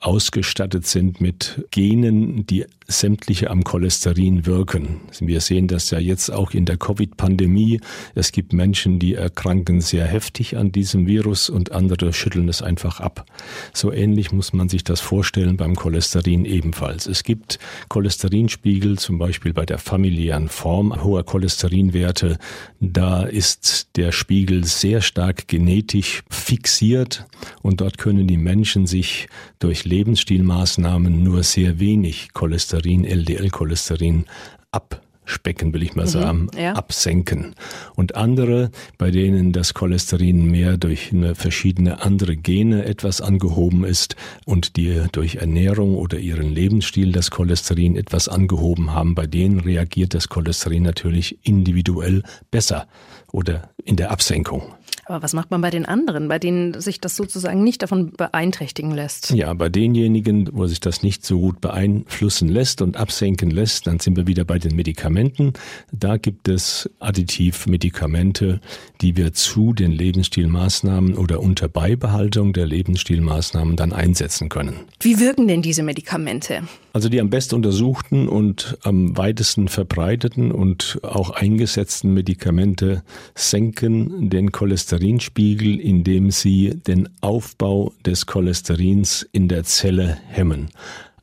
ausgestattet 0.00 0.86
sind 0.86 1.20
mit 1.20 1.64
Genen, 1.70 2.46
die 2.46 2.66
sämtliche 2.90 3.50
am 3.50 3.64
Cholesterin 3.64 4.46
wirken. 4.46 5.02
Wir 5.20 5.42
sehen 5.42 5.68
das 5.68 5.90
ja 5.90 5.98
jetzt 5.98 6.30
auch 6.32 6.52
in 6.52 6.64
der 6.64 6.78
Covid-Pandemie. 6.78 7.80
Es 8.14 8.32
gibt 8.32 8.54
Menschen, 8.54 8.98
die 8.98 9.14
erkranken 9.14 9.82
sehr 9.82 10.06
heftig 10.06 10.56
an 10.56 10.72
diesem 10.72 11.06
Virus 11.06 11.50
und 11.50 11.72
andere 11.72 12.14
schütteln 12.14 12.48
es 12.48 12.62
einfach 12.62 13.00
ab. 13.00 13.26
So 13.74 13.92
ähnlich 13.92 14.32
muss 14.32 14.54
man 14.54 14.70
sich 14.70 14.84
das 14.84 15.00
vorstellen 15.00 15.58
beim 15.58 15.76
Cholesterin 15.76 16.46
ebenfalls. 16.46 17.06
Es 17.06 17.24
gibt 17.24 17.58
Cholesterinspiegel, 17.90 18.98
zum 18.98 19.18
Beispiel 19.18 19.52
bei 19.52 19.66
der 19.66 19.76
familiären 19.76 20.48
Form 20.48 21.04
hoher 21.04 21.24
Cholesterinwerte. 21.24 22.38
Da 22.80 23.24
ist 23.24 23.96
der 23.96 24.12
Spiegel 24.12 24.64
sehr 24.64 25.02
stark 25.02 25.46
genetisch 25.46 26.22
fixiert 26.30 27.26
und 27.60 27.82
dort 27.82 27.98
können 27.98 28.26
die 28.26 28.38
Menschen 28.38 28.86
sich 28.86 29.28
durch 29.58 29.84
Lebensstilmaßnahmen 29.84 31.22
nur 31.22 31.42
sehr 31.42 31.78
wenig 31.80 32.30
Cholesterin 32.32 32.77
Cholesterin, 32.78 33.04
LDL-Cholesterin 33.04 34.24
abspecken, 34.70 35.72
will 35.72 35.82
ich 35.82 35.96
mal 35.96 36.06
mhm, 36.06 36.10
sagen, 36.10 36.50
ja. 36.56 36.74
absenken. 36.74 37.54
Und 37.96 38.14
andere, 38.14 38.70
bei 38.98 39.10
denen 39.10 39.52
das 39.52 39.74
Cholesterin 39.74 40.50
mehr 40.50 40.76
durch 40.76 41.12
verschiedene 41.34 42.02
andere 42.02 42.36
Gene 42.36 42.84
etwas 42.84 43.20
angehoben 43.20 43.84
ist 43.84 44.16
und 44.46 44.76
die 44.76 45.02
durch 45.12 45.36
Ernährung 45.36 45.96
oder 45.96 46.18
ihren 46.18 46.54
Lebensstil 46.54 47.12
das 47.12 47.30
Cholesterin 47.30 47.96
etwas 47.96 48.28
angehoben 48.28 48.92
haben, 48.92 49.14
bei 49.14 49.26
denen 49.26 49.60
reagiert 49.60 50.14
das 50.14 50.28
Cholesterin 50.28 50.84
natürlich 50.84 51.38
individuell 51.42 52.22
besser 52.50 52.86
oder 53.32 53.70
in 53.84 53.96
der 53.96 54.10
Absenkung. 54.10 54.74
Aber 55.08 55.22
was 55.22 55.32
macht 55.32 55.50
man 55.50 55.62
bei 55.62 55.70
den 55.70 55.86
anderen, 55.86 56.28
bei 56.28 56.38
denen 56.38 56.78
sich 56.82 57.00
das 57.00 57.16
sozusagen 57.16 57.64
nicht 57.64 57.82
davon 57.82 58.10
beeinträchtigen 58.10 58.90
lässt? 58.90 59.30
Ja, 59.30 59.54
bei 59.54 59.70
denjenigen, 59.70 60.50
wo 60.52 60.66
sich 60.66 60.80
das 60.80 61.02
nicht 61.02 61.24
so 61.24 61.40
gut 61.40 61.62
beeinflussen 61.62 62.50
lässt 62.50 62.82
und 62.82 62.98
absenken 62.98 63.50
lässt, 63.50 63.86
dann 63.86 64.00
sind 64.00 64.18
wir 64.18 64.26
wieder 64.26 64.44
bei 64.44 64.58
den 64.58 64.76
Medikamenten. 64.76 65.54
Da 65.92 66.18
gibt 66.18 66.46
es 66.48 66.90
Additivmedikamente, 67.00 68.60
die 69.00 69.16
wir 69.16 69.32
zu 69.32 69.72
den 69.72 69.92
Lebensstilmaßnahmen 69.92 71.16
oder 71.16 71.40
unter 71.40 71.68
Beibehaltung 71.68 72.52
der 72.52 72.66
Lebensstilmaßnahmen 72.66 73.76
dann 73.76 73.94
einsetzen 73.94 74.50
können. 74.50 74.80
Wie 75.00 75.18
wirken 75.18 75.48
denn 75.48 75.62
diese 75.62 75.82
Medikamente? 75.82 76.64
Also 76.92 77.08
die 77.08 77.20
am 77.20 77.30
besten 77.30 77.54
untersuchten 77.54 78.28
und 78.28 78.76
am 78.82 79.16
weitesten 79.16 79.68
verbreiteten 79.68 80.52
und 80.52 80.98
auch 81.02 81.30
eingesetzten 81.30 82.12
Medikamente 82.12 83.02
senken 83.34 84.28
den 84.28 84.52
Cholesterinspiegel, 84.98 85.78
indem 85.78 86.32
sie 86.32 86.80
den 86.86 87.08
Aufbau 87.20 87.92
des 88.04 88.26
Cholesterins 88.26 89.28
in 89.30 89.46
der 89.46 89.62
Zelle 89.62 90.18
hemmen. 90.26 90.70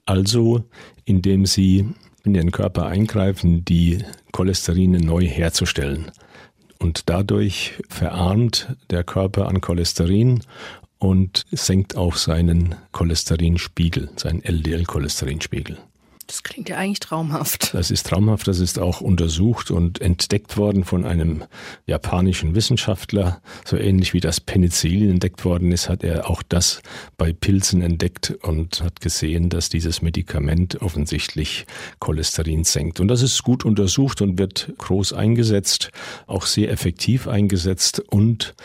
Also 0.05 0.63
indem 1.03 1.45
sie 1.45 1.89
in 2.23 2.33
den 2.33 2.51
Körper 2.51 2.85
eingreifen, 2.85 3.65
die 3.65 3.99
Cholesterine 4.31 4.99
neu 4.99 5.25
herzustellen. 5.25 6.11
Und 6.79 7.09
dadurch 7.09 7.73
verarmt 7.89 8.75
der 8.91 9.03
Körper 9.03 9.49
an 9.49 9.59
Cholesterin 9.59 10.41
und 10.97 11.45
senkt 11.51 11.97
auch 11.97 12.15
seinen 12.15 12.75
Cholesterinspiegel, 12.93 14.09
seinen 14.15 14.41
LDL-Cholesterinspiegel. 14.41 15.77
Das 16.27 16.41
klingt 16.41 16.69
ja 16.69 16.77
eigentlich 16.77 16.99
traumhaft. 16.99 17.73
Das 17.75 17.91
ist 17.91 18.07
traumhaft. 18.07 18.47
Das 18.47 18.59
ist 18.59 18.79
auch 18.79 18.99
untersucht 18.99 19.69
und 19.69 20.01
entdeckt 20.01 20.57
worden 20.57 20.83
von 20.83 21.05
einem 21.05 21.43
japanischen 21.85 22.55
Wissenschaftler. 22.55 23.41
So 23.63 23.77
ähnlich 23.77 24.13
wie 24.13 24.21
das 24.21 24.39
Penicillin 24.39 25.11
entdeckt 25.11 25.45
worden 25.45 25.71
ist, 25.71 25.87
hat 25.87 26.03
er 26.03 26.27
auch 26.29 26.41
das 26.41 26.81
bei 27.17 27.31
Pilzen 27.31 27.83
entdeckt 27.83 28.35
und 28.41 28.81
hat 28.81 29.01
gesehen, 29.01 29.49
dass 29.49 29.69
dieses 29.69 30.01
Medikament 30.01 30.81
offensichtlich 30.81 31.67
Cholesterin 31.99 32.63
senkt. 32.63 32.99
Und 32.99 33.07
das 33.07 33.21
ist 33.21 33.43
gut 33.43 33.63
untersucht 33.63 34.21
und 34.21 34.39
wird 34.39 34.73
groß 34.79 35.13
eingesetzt, 35.13 35.91
auch 36.25 36.47
sehr 36.47 36.71
effektiv 36.71 37.27
eingesetzt 37.27 37.99
und 37.99 38.55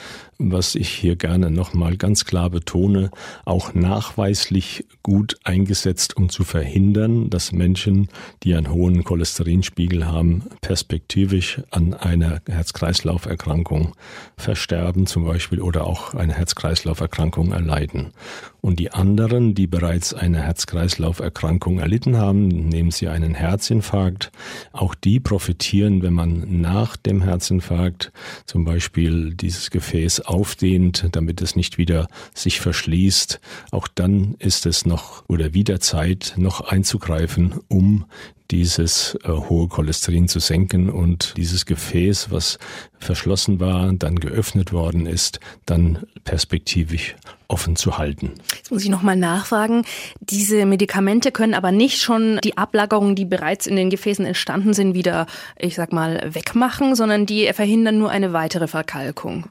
was 0.40 0.74
ich 0.74 0.88
hier 0.88 1.16
gerne 1.16 1.50
nochmal 1.50 1.98
ganz 1.98 2.24
klar 2.24 2.48
betone, 2.48 3.10
auch 3.44 3.74
nachweislich 3.74 4.86
gut 5.02 5.36
eingesetzt, 5.44 6.16
um 6.16 6.30
zu 6.30 6.44
verhindern, 6.44 7.28
dass 7.28 7.52
Menschen, 7.52 8.08
die 8.42 8.54
einen 8.54 8.72
hohen 8.72 9.04
Cholesterinspiegel 9.04 10.06
haben, 10.06 10.44
perspektivisch 10.62 11.60
an 11.70 11.92
einer 11.92 12.40
Herz-Kreislauf-Erkrankung 12.48 13.94
versterben 14.38 15.06
zum 15.06 15.26
Beispiel 15.26 15.60
oder 15.60 15.86
auch 15.86 16.14
eine 16.14 16.32
Herz-Kreislauf-Erkrankung 16.32 17.52
erleiden. 17.52 18.12
Und 18.60 18.78
die 18.78 18.92
anderen, 18.92 19.54
die 19.54 19.66
bereits 19.66 20.12
eine 20.14 20.42
Herz-Kreislauf-Erkrankung 20.42 21.78
erlitten 21.78 22.16
haben, 22.16 22.48
nehmen 22.48 22.90
sie 22.90 23.08
einen 23.08 23.34
Herzinfarkt, 23.34 24.30
auch 24.72 24.94
die 24.94 25.20
profitieren, 25.20 26.02
wenn 26.02 26.12
man 26.12 26.60
nach 26.60 26.96
dem 26.96 27.22
Herzinfarkt 27.22 28.12
zum 28.44 28.64
Beispiel 28.64 29.34
dieses 29.34 29.70
Gefäß 29.70 30.20
aufdehnt, 30.20 31.08
damit 31.12 31.40
es 31.40 31.56
nicht 31.56 31.78
wieder 31.78 32.08
sich 32.34 32.60
verschließt. 32.60 33.40
Auch 33.70 33.88
dann 33.88 34.34
ist 34.38 34.66
es 34.66 34.84
noch 34.86 35.24
oder 35.28 35.54
wieder 35.54 35.80
Zeit, 35.80 36.34
noch 36.36 36.60
einzugreifen, 36.60 37.54
um 37.68 38.04
dieses 38.50 39.16
äh, 39.24 39.28
hohe 39.28 39.68
Cholesterin 39.68 40.28
zu 40.28 40.40
senken 40.40 40.90
und 40.90 41.34
dieses 41.36 41.66
Gefäß, 41.66 42.30
was 42.30 42.58
verschlossen 42.98 43.60
war, 43.60 43.92
dann 43.92 44.16
geöffnet 44.16 44.72
worden 44.72 45.06
ist, 45.06 45.40
dann 45.66 46.04
perspektivisch 46.24 47.16
offen 47.48 47.76
zu 47.76 47.98
halten. 47.98 48.32
Jetzt 48.54 48.70
muss 48.70 48.84
ich 48.84 48.90
nochmal 48.90 49.16
nachfragen. 49.16 49.84
Diese 50.20 50.66
Medikamente 50.66 51.32
können 51.32 51.54
aber 51.54 51.72
nicht 51.72 52.00
schon 52.00 52.38
die 52.44 52.56
Ablagerungen, 52.56 53.16
die 53.16 53.24
bereits 53.24 53.66
in 53.66 53.76
den 53.76 53.90
Gefäßen 53.90 54.24
entstanden 54.24 54.72
sind, 54.72 54.94
wieder, 54.94 55.26
ich 55.58 55.74
sag 55.74 55.92
mal, 55.92 56.22
wegmachen, 56.32 56.94
sondern 56.94 57.26
die 57.26 57.52
verhindern 57.52 57.98
nur 57.98 58.10
eine 58.10 58.32
weitere 58.32 58.68
Verkalkung. 58.68 59.46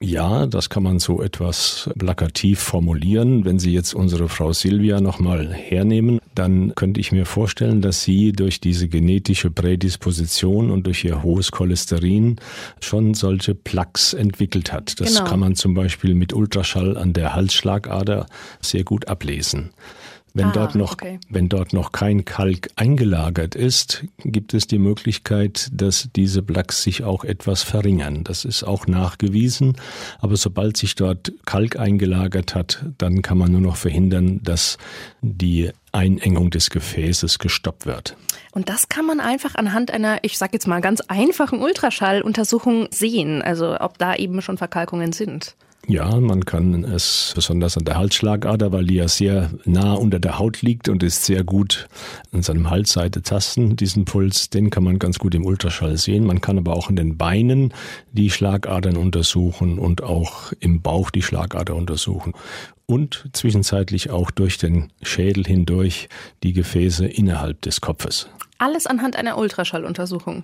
Ja, 0.00 0.44
das 0.46 0.68
kann 0.68 0.82
man 0.82 0.98
so 0.98 1.22
etwas 1.22 1.88
plakativ 1.98 2.60
formulieren. 2.60 3.46
Wenn 3.46 3.58
Sie 3.58 3.72
jetzt 3.72 3.94
unsere 3.94 4.28
Frau 4.28 4.52
Silvia 4.52 5.00
nochmal 5.00 5.54
hernehmen, 5.54 6.20
dann 6.34 6.74
könnte 6.74 7.00
ich 7.00 7.12
mir 7.12 7.24
vorstellen, 7.24 7.80
dass 7.80 8.02
sie 8.02 8.32
durch 8.32 8.60
diese 8.60 8.88
genetische 8.88 9.50
Prädisposition 9.50 10.70
und 10.70 10.86
durch 10.86 11.02
ihr 11.04 11.22
hohes 11.22 11.50
Cholesterin 11.50 12.36
schon 12.80 13.14
solche 13.14 13.54
Plaques 13.54 14.12
entwickelt 14.12 14.70
hat. 14.70 15.00
Das 15.00 15.14
genau. 15.14 15.30
kann 15.30 15.40
man 15.40 15.54
zum 15.54 15.72
Beispiel 15.72 16.14
mit 16.14 16.34
Ultraschall 16.34 16.98
an 16.98 17.14
der 17.14 17.34
Halsschlagader 17.34 18.26
sehr 18.60 18.84
gut 18.84 19.08
ablesen. 19.08 19.70
Wenn, 20.36 20.48
ah, 20.48 20.52
dort 20.52 20.74
noch, 20.74 20.92
okay. 20.92 21.18
wenn 21.30 21.48
dort 21.48 21.72
noch 21.72 21.92
kein 21.92 22.26
Kalk 22.26 22.68
eingelagert 22.76 23.54
ist, 23.54 24.04
gibt 24.18 24.52
es 24.52 24.66
die 24.66 24.78
Möglichkeit, 24.78 25.70
dass 25.72 26.10
diese 26.14 26.42
Plaques 26.42 26.82
sich 26.82 27.04
auch 27.04 27.24
etwas 27.24 27.62
verringern. 27.62 28.22
Das 28.22 28.44
ist 28.44 28.62
auch 28.62 28.86
nachgewiesen. 28.86 29.76
Aber 30.18 30.36
sobald 30.36 30.76
sich 30.76 30.94
dort 30.94 31.32
Kalk 31.46 31.78
eingelagert 31.78 32.54
hat, 32.54 32.84
dann 32.98 33.22
kann 33.22 33.38
man 33.38 33.50
nur 33.50 33.62
noch 33.62 33.76
verhindern, 33.76 34.42
dass 34.42 34.76
die 35.22 35.70
Einengung 35.92 36.50
des 36.50 36.68
Gefäßes 36.68 37.38
gestoppt 37.38 37.86
wird. 37.86 38.14
Und 38.52 38.68
das 38.68 38.90
kann 38.90 39.06
man 39.06 39.20
einfach 39.20 39.54
anhand 39.54 39.90
einer, 39.90 40.18
ich 40.20 40.36
sage 40.36 40.52
jetzt 40.52 40.66
mal 40.66 40.82
ganz 40.82 41.00
einfachen 41.08 41.62
Ultraschalluntersuchung 41.62 42.88
sehen, 42.90 43.40
also 43.40 43.80
ob 43.80 43.96
da 43.96 44.14
eben 44.14 44.42
schon 44.42 44.58
Verkalkungen 44.58 45.14
sind. 45.14 45.56
Ja, 45.88 46.18
man 46.18 46.44
kann 46.44 46.82
es 46.82 47.30
besonders 47.36 47.76
an 47.78 47.84
der 47.84 47.96
Halsschlagader, 47.96 48.72
weil 48.72 48.86
die 48.86 48.96
ja 48.96 49.06
sehr 49.06 49.50
nah 49.64 49.92
unter 49.92 50.18
der 50.18 50.36
Haut 50.36 50.60
liegt 50.60 50.88
und 50.88 51.04
ist 51.04 51.24
sehr 51.24 51.44
gut 51.44 51.86
an 52.32 52.42
seinem 52.42 52.70
Halsseite 52.70 53.22
tasten. 53.22 53.76
Diesen 53.76 54.04
Puls, 54.04 54.50
den 54.50 54.70
kann 54.70 54.82
man 54.82 54.98
ganz 54.98 55.20
gut 55.20 55.36
im 55.36 55.46
Ultraschall 55.46 55.96
sehen. 55.96 56.26
Man 56.26 56.40
kann 56.40 56.58
aber 56.58 56.74
auch 56.74 56.88
an 56.88 56.96
den 56.96 57.16
Beinen 57.16 57.72
die 58.10 58.30
Schlagadern 58.30 58.96
untersuchen 58.96 59.78
und 59.78 60.02
auch 60.02 60.52
im 60.58 60.82
Bauch 60.82 61.10
die 61.10 61.22
Schlagader 61.22 61.76
untersuchen. 61.76 62.32
Und 62.86 63.28
zwischenzeitlich 63.32 64.10
auch 64.10 64.32
durch 64.32 64.58
den 64.58 64.92
Schädel 65.02 65.44
hindurch 65.44 66.08
die 66.42 66.52
Gefäße 66.52 67.06
innerhalb 67.06 67.62
des 67.62 67.80
Kopfes. 67.80 68.28
Alles 68.58 68.88
anhand 68.88 69.14
einer 69.14 69.38
Ultraschalluntersuchung. 69.38 70.42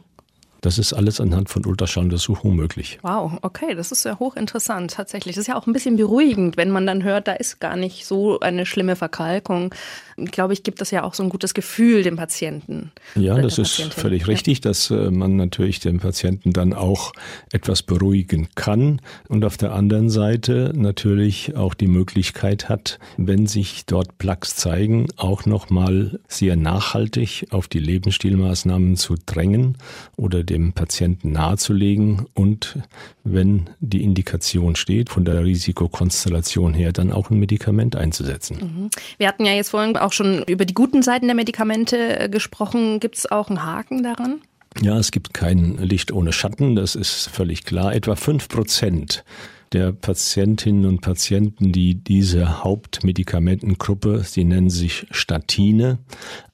Das 0.62 0.78
ist 0.78 0.92
alles 0.92 1.20
anhand 1.20 1.50
von 1.50 1.66
Ultraschalluntersuchungen 1.66 2.56
möglich. 2.56 3.00
Wow, 3.02 3.32
okay, 3.42 3.74
das 3.74 3.90
ist 3.90 4.04
ja 4.04 4.20
hochinteressant 4.20 4.92
tatsächlich. 4.92 5.34
Das 5.34 5.42
ist 5.42 5.48
ja 5.48 5.56
auch 5.56 5.66
ein 5.66 5.72
bisschen 5.72 5.96
beruhigend, 5.96 6.56
wenn 6.56 6.70
man 6.70 6.86
dann 6.86 7.02
hört, 7.02 7.26
da 7.26 7.32
ist 7.32 7.58
gar 7.58 7.74
nicht 7.74 8.06
so 8.06 8.38
eine 8.38 8.64
schlimme 8.64 8.94
Verkalkung. 8.94 9.74
Glaube 10.16 10.52
ich, 10.52 10.62
gibt 10.62 10.80
das 10.80 10.92
ja 10.92 11.02
auch 11.02 11.14
so 11.14 11.24
ein 11.24 11.30
gutes 11.30 11.52
Gefühl 11.52 12.04
dem 12.04 12.14
Patienten. 12.14 12.92
Ja, 13.16 13.40
das 13.40 13.58
ist 13.58 13.92
völlig 13.92 14.28
richtig, 14.28 14.60
dass 14.60 14.88
äh, 14.90 15.10
man 15.10 15.34
natürlich 15.34 15.80
den 15.80 15.98
Patienten 15.98 16.52
dann 16.52 16.74
auch 16.74 17.12
etwas 17.50 17.82
beruhigen 17.82 18.48
kann 18.54 19.00
und 19.28 19.44
auf 19.44 19.56
der 19.56 19.72
anderen 19.72 20.10
Seite 20.10 20.72
natürlich 20.76 21.56
auch 21.56 21.74
die 21.74 21.88
Möglichkeit 21.88 22.68
hat, 22.68 23.00
wenn 23.16 23.48
sich 23.48 23.84
dort 23.86 24.16
Plaques 24.18 24.54
zeigen, 24.54 25.08
auch 25.16 25.44
nochmal 25.44 26.20
sehr 26.28 26.54
nachhaltig 26.54 27.48
auf 27.50 27.66
die 27.66 27.80
Lebensstilmaßnahmen 27.80 28.96
zu 28.96 29.16
drängen 29.26 29.76
oder 30.16 30.44
dem 30.52 30.72
Patienten 30.72 31.32
nahezulegen 31.32 32.26
und 32.34 32.78
wenn 33.24 33.70
die 33.80 34.02
Indikation 34.04 34.76
steht, 34.76 35.08
von 35.08 35.24
der 35.24 35.44
Risikokonstellation 35.44 36.74
her 36.74 36.92
dann 36.92 37.10
auch 37.10 37.30
ein 37.30 37.38
Medikament 37.38 37.96
einzusetzen. 37.96 38.58
Mhm. 38.60 38.90
Wir 39.18 39.28
hatten 39.28 39.44
ja 39.44 39.52
jetzt 39.52 39.70
vorhin 39.70 39.96
auch 39.96 40.12
schon 40.12 40.42
über 40.44 40.64
die 40.64 40.74
guten 40.74 41.02
Seiten 41.02 41.26
der 41.26 41.34
Medikamente 41.34 42.20
äh, 42.20 42.28
gesprochen. 42.28 43.00
Gibt 43.00 43.16
es 43.16 43.30
auch 43.30 43.48
einen 43.48 43.64
Haken 43.64 44.02
daran? 44.02 44.42
Ja, 44.80 44.98
es 44.98 45.10
gibt 45.10 45.34
kein 45.34 45.76
Licht 45.78 46.12
ohne 46.12 46.32
Schatten, 46.32 46.76
das 46.76 46.94
ist 46.94 47.28
völlig 47.28 47.64
klar. 47.64 47.94
Etwa 47.94 48.16
fünf 48.16 48.48
Prozent 48.48 49.24
der 49.72 49.92
Patientinnen 49.92 50.86
und 50.86 51.00
Patienten, 51.00 51.72
die 51.72 51.94
diese 51.94 52.62
Hauptmedikamentengruppe, 52.62 54.22
sie 54.24 54.44
nennen 54.44 54.70
sich 54.70 55.06
Statine, 55.10 55.98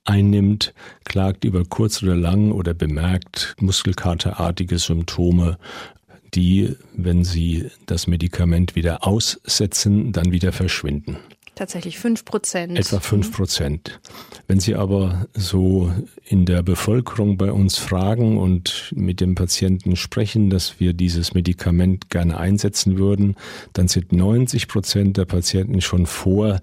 einnimmt, 0.05 0.75
klagt 1.05 1.45
über 1.45 1.65
kurz 1.65 2.03
oder 2.03 2.17
lang 2.17 2.53
oder 2.53 2.75
bemerkt 2.75 3.55
muskelkaterartige 3.61 4.79
Symptome, 4.79 5.59
die, 6.35 6.77
wenn 6.95 7.25
sie 7.25 7.71
das 7.87 8.07
Medikament 8.07 8.75
wieder 8.77 9.07
aussetzen, 9.07 10.13
dann 10.13 10.33
wieder 10.33 10.53
verschwinden. 10.53 11.17
Tatsächlich 11.59 11.99
fünf 11.99 12.25
Prozent. 12.25 12.79
Etwa 12.79 13.01
fünf 13.01 13.33
Prozent. 13.33 13.99
Wenn 14.47 14.61
Sie 14.61 14.77
aber 14.77 15.27
so 15.35 15.93
in 16.25 16.47
der 16.47 16.63
Bevölkerung 16.63 17.37
bei 17.37 17.51
uns 17.51 17.79
fragen 17.79 18.39
und 18.39 18.93
mit 18.95 19.21
dem 19.21 19.35
Patienten 19.35 19.97
sprechen, 19.97 20.51
dass 20.51 20.79
wir 20.79 20.93
dieses 20.93 21.35
Medikament 21.35 22.11
gerne 22.11 22.39
einsetzen 22.39 22.97
würden, 22.97 23.35
dann 23.73 23.89
sind 23.89 24.13
90 24.13 24.69
Prozent 24.69 25.17
der 25.17 25.25
Patienten 25.25 25.81
schon 25.81 26.07
vor 26.07 26.61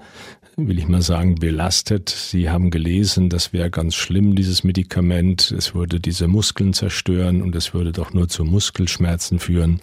will 0.57 0.79
ich 0.79 0.87
mal 0.87 1.01
sagen, 1.01 1.35
belastet. 1.35 2.09
Sie 2.09 2.49
haben 2.49 2.71
gelesen, 2.71 3.29
das 3.29 3.51
wäre 3.51 3.69
ganz 3.69 3.95
schlimm, 3.95 4.35
dieses 4.35 4.63
Medikament. 4.63 5.51
Es 5.51 5.75
würde 5.75 5.99
diese 5.99 6.27
Muskeln 6.27 6.73
zerstören 6.73 7.41
und 7.41 7.55
es 7.55 7.73
würde 7.73 7.91
doch 7.91 8.13
nur 8.13 8.29
zu 8.29 8.45
Muskelschmerzen 8.45 9.39
führen. 9.39 9.81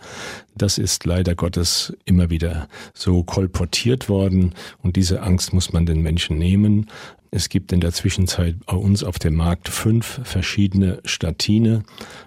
Das 0.56 0.78
ist 0.78 1.04
leider 1.04 1.34
Gottes 1.34 1.94
immer 2.04 2.30
wieder 2.30 2.68
so 2.94 3.22
kolportiert 3.22 4.08
worden 4.08 4.54
und 4.82 4.96
diese 4.96 5.22
Angst 5.22 5.52
muss 5.52 5.72
man 5.72 5.86
den 5.86 6.02
Menschen 6.02 6.38
nehmen. 6.38 6.88
Es 7.30 7.48
gibt 7.48 7.72
in 7.72 7.80
der 7.80 7.92
Zwischenzeit 7.92 8.56
bei 8.66 8.76
uns 8.76 9.04
auf 9.04 9.18
dem 9.18 9.34
Markt 9.34 9.68
fünf 9.68 10.20
verschiedene 10.24 11.00
Statine 11.04 11.82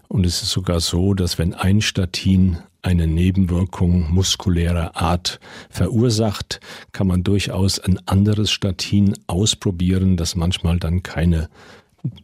und 0.07 0.25
es 0.25 0.41
ist 0.41 0.49
sogar 0.49 0.79
so, 0.79 1.13
dass 1.13 1.37
wenn 1.37 1.53
ein 1.53 1.81
Statin 1.81 2.57
eine 2.85 3.07
Nebenwirkung 3.07 4.13
muskulärer 4.13 4.95
Art 4.95 5.39
verursacht, 5.71 6.59
kann 6.91 7.07
man 7.07 7.23
durchaus 7.23 7.79
ein 7.79 7.99
anderes 8.07 8.51
Statin 8.51 9.15
ausprobieren, 9.25 10.17
das 10.17 10.35
manchmal 10.35 10.77
dann 10.77 11.01
keine 11.01 11.49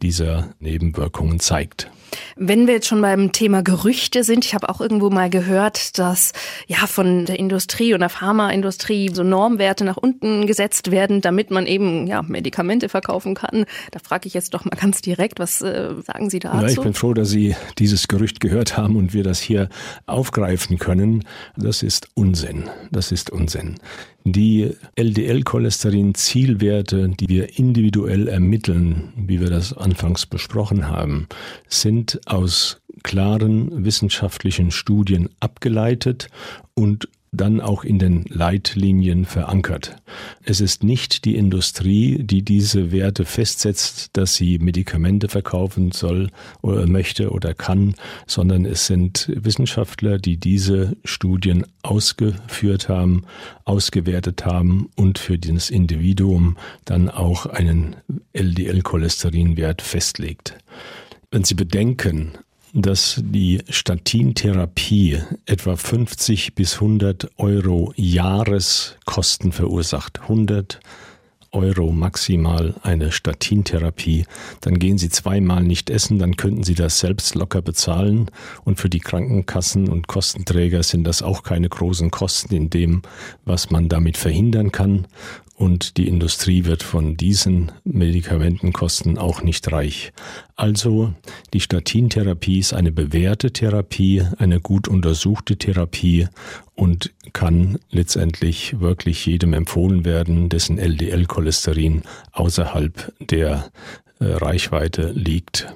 dieser 0.00 0.54
Nebenwirkungen 0.60 1.40
zeigt. 1.40 1.90
Wenn 2.36 2.66
wir 2.66 2.74
jetzt 2.74 2.86
schon 2.86 3.00
beim 3.00 3.32
Thema 3.32 3.62
Gerüchte 3.62 4.24
sind, 4.24 4.44
ich 4.44 4.54
habe 4.54 4.68
auch 4.68 4.80
irgendwo 4.80 5.10
mal 5.10 5.30
gehört, 5.30 5.98
dass 5.98 6.32
ja 6.66 6.86
von 6.86 7.26
der 7.26 7.38
Industrie 7.38 7.94
und 7.94 8.00
der 8.00 8.08
Pharmaindustrie 8.08 9.10
so 9.12 9.22
Normwerte 9.22 9.84
nach 9.84 9.96
unten 9.96 10.46
gesetzt 10.46 10.90
werden, 10.90 11.20
damit 11.20 11.50
man 11.50 11.66
eben 11.66 12.06
ja 12.06 12.22
Medikamente 12.22 12.88
verkaufen 12.88 13.34
kann. 13.34 13.64
Da 13.90 13.98
frage 14.02 14.26
ich 14.26 14.34
jetzt 14.34 14.54
doch 14.54 14.64
mal 14.64 14.76
ganz 14.76 15.02
direkt, 15.02 15.38
was 15.38 15.62
äh, 15.62 15.94
sagen 16.06 16.30
Sie 16.30 16.38
dazu? 16.38 16.62
Ja, 16.62 16.68
ich 16.68 16.80
bin 16.80 16.94
froh, 16.94 17.14
dass 17.14 17.30
Sie 17.30 17.54
dieses 17.78 18.08
Gerücht 18.08 18.40
gehört 18.40 18.76
haben 18.76 18.96
und 18.96 19.12
wir 19.12 19.24
das 19.24 19.40
hier 19.40 19.68
aufgreifen 20.06 20.78
können. 20.78 21.24
Das 21.56 21.82
ist 21.82 22.08
Unsinn. 22.14 22.70
Das 22.90 23.12
ist 23.12 23.30
Unsinn. 23.30 23.76
Die 24.24 24.70
LDL-Cholesterin-Zielwerte, 24.94 27.08
die 27.08 27.28
wir 27.28 27.58
individuell 27.58 28.28
ermitteln, 28.28 29.12
wie 29.16 29.40
wir 29.40 29.50
das 29.50 29.76
anfangs 29.76 30.26
besprochen 30.26 30.88
haben, 30.88 31.26
sind 31.68 32.01
aus 32.26 32.80
klaren 33.02 33.84
wissenschaftlichen 33.84 34.70
Studien 34.70 35.28
abgeleitet 35.40 36.28
und 36.74 37.08
dann 37.34 37.62
auch 37.62 37.82
in 37.82 37.98
den 37.98 38.24
Leitlinien 38.28 39.24
verankert. 39.24 39.96
Es 40.44 40.60
ist 40.60 40.84
nicht 40.84 41.24
die 41.24 41.34
Industrie, 41.34 42.22
die 42.22 42.42
diese 42.42 42.92
Werte 42.92 43.24
festsetzt, 43.24 44.10
dass 44.12 44.34
sie 44.34 44.58
Medikamente 44.58 45.28
verkaufen 45.28 45.92
soll 45.92 46.28
oder 46.60 46.86
möchte 46.86 47.30
oder 47.30 47.54
kann, 47.54 47.94
sondern 48.26 48.66
es 48.66 48.86
sind 48.86 49.32
Wissenschaftler, 49.34 50.18
die 50.18 50.36
diese 50.36 50.94
Studien 51.04 51.64
ausgeführt 51.82 52.90
haben, 52.90 53.24
ausgewertet 53.64 54.44
haben 54.44 54.90
und 54.94 55.18
für 55.18 55.38
das 55.38 55.70
Individuum 55.70 56.58
dann 56.84 57.08
auch 57.08 57.46
einen 57.46 57.96
LDL-Cholesterinwert 58.34 59.80
festlegt. 59.80 60.58
Wenn 61.32 61.44
Sie 61.44 61.54
bedenken, 61.54 62.32
dass 62.74 63.18
die 63.24 63.62
Statintherapie 63.70 65.18
etwa 65.46 65.76
50 65.76 66.54
bis 66.54 66.74
100 66.74 67.30
Euro 67.38 67.94
Jahreskosten 67.96 69.52
verursacht. 69.52 70.20
100 70.20 70.78
Euro 71.52 71.90
maximal 71.90 72.74
eine 72.82 73.12
Statintherapie. 73.12 74.26
Dann 74.60 74.78
gehen 74.78 74.98
Sie 74.98 75.08
zweimal 75.08 75.62
nicht 75.62 75.88
essen, 75.88 76.18
dann 76.18 76.36
könnten 76.36 76.64
Sie 76.64 76.74
das 76.74 76.98
selbst 76.98 77.34
locker 77.34 77.62
bezahlen. 77.62 78.30
Und 78.64 78.78
für 78.78 78.90
die 78.90 79.00
Krankenkassen 79.00 79.88
und 79.88 80.08
Kostenträger 80.08 80.82
sind 80.82 81.04
das 81.04 81.22
auch 81.22 81.44
keine 81.44 81.70
großen 81.70 82.10
Kosten 82.10 82.54
in 82.54 82.68
dem, 82.68 83.00
was 83.46 83.70
man 83.70 83.88
damit 83.88 84.18
verhindern 84.18 84.70
kann 84.70 85.06
und 85.62 85.96
die 85.96 86.08
Industrie 86.08 86.64
wird 86.64 86.82
von 86.82 87.16
diesen 87.16 87.70
Medikamentenkosten 87.84 89.16
auch 89.16 89.44
nicht 89.44 89.70
reich. 89.70 90.12
Also 90.56 91.14
die 91.54 91.60
Statintherapie 91.60 92.58
ist 92.58 92.72
eine 92.72 92.90
bewährte 92.90 93.52
Therapie, 93.52 94.24
eine 94.38 94.58
gut 94.58 94.88
untersuchte 94.88 95.56
Therapie 95.56 96.26
und 96.74 97.12
kann 97.32 97.78
letztendlich 97.90 98.80
wirklich 98.80 99.24
jedem 99.24 99.52
empfohlen 99.52 100.04
werden, 100.04 100.48
dessen 100.48 100.78
LDL-Cholesterin 100.78 102.02
außerhalb 102.32 103.12
der 103.20 103.70
äh, 104.18 104.24
Reichweite 104.24 105.12
liegt. 105.12 105.72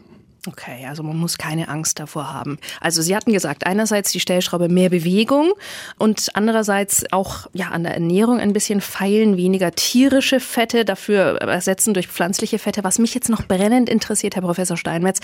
Okay, 0.46 0.86
also 0.86 1.02
man 1.02 1.16
muss 1.16 1.38
keine 1.38 1.68
Angst 1.68 1.98
davor 1.98 2.32
haben. 2.32 2.58
Also 2.80 3.02
Sie 3.02 3.16
hatten 3.16 3.32
gesagt, 3.32 3.66
einerseits 3.66 4.12
die 4.12 4.20
Stellschraube 4.20 4.68
mehr 4.68 4.90
Bewegung 4.90 5.52
und 5.98 6.28
andererseits 6.34 7.04
auch 7.10 7.48
ja 7.52 7.68
an 7.68 7.82
der 7.82 7.94
Ernährung 7.94 8.38
ein 8.38 8.52
bisschen 8.52 8.80
feilen, 8.80 9.36
weniger 9.36 9.72
tierische 9.72 10.38
Fette, 10.38 10.84
dafür 10.84 11.38
ersetzen 11.38 11.94
durch 11.94 12.06
pflanzliche 12.06 12.58
Fette. 12.60 12.84
Was 12.84 12.98
mich 12.98 13.14
jetzt 13.14 13.28
noch 13.28 13.46
brennend 13.46 13.88
interessiert, 13.88 14.36
Herr 14.36 14.42
Professor 14.42 14.76
Steinmetz, 14.76 15.20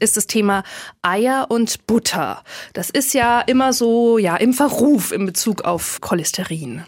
ist 0.00 0.16
das 0.16 0.26
Thema 0.26 0.64
Eier 1.02 1.46
und 1.48 1.86
Butter. 1.86 2.42
Das 2.72 2.90
ist 2.90 3.14
ja 3.14 3.40
immer 3.40 3.72
so 3.72 4.18
ja 4.18 4.36
im 4.36 4.52
Verruf 4.52 5.12
in 5.12 5.26
Bezug 5.26 5.62
auf 5.62 6.00
Cholesterin. 6.00 6.82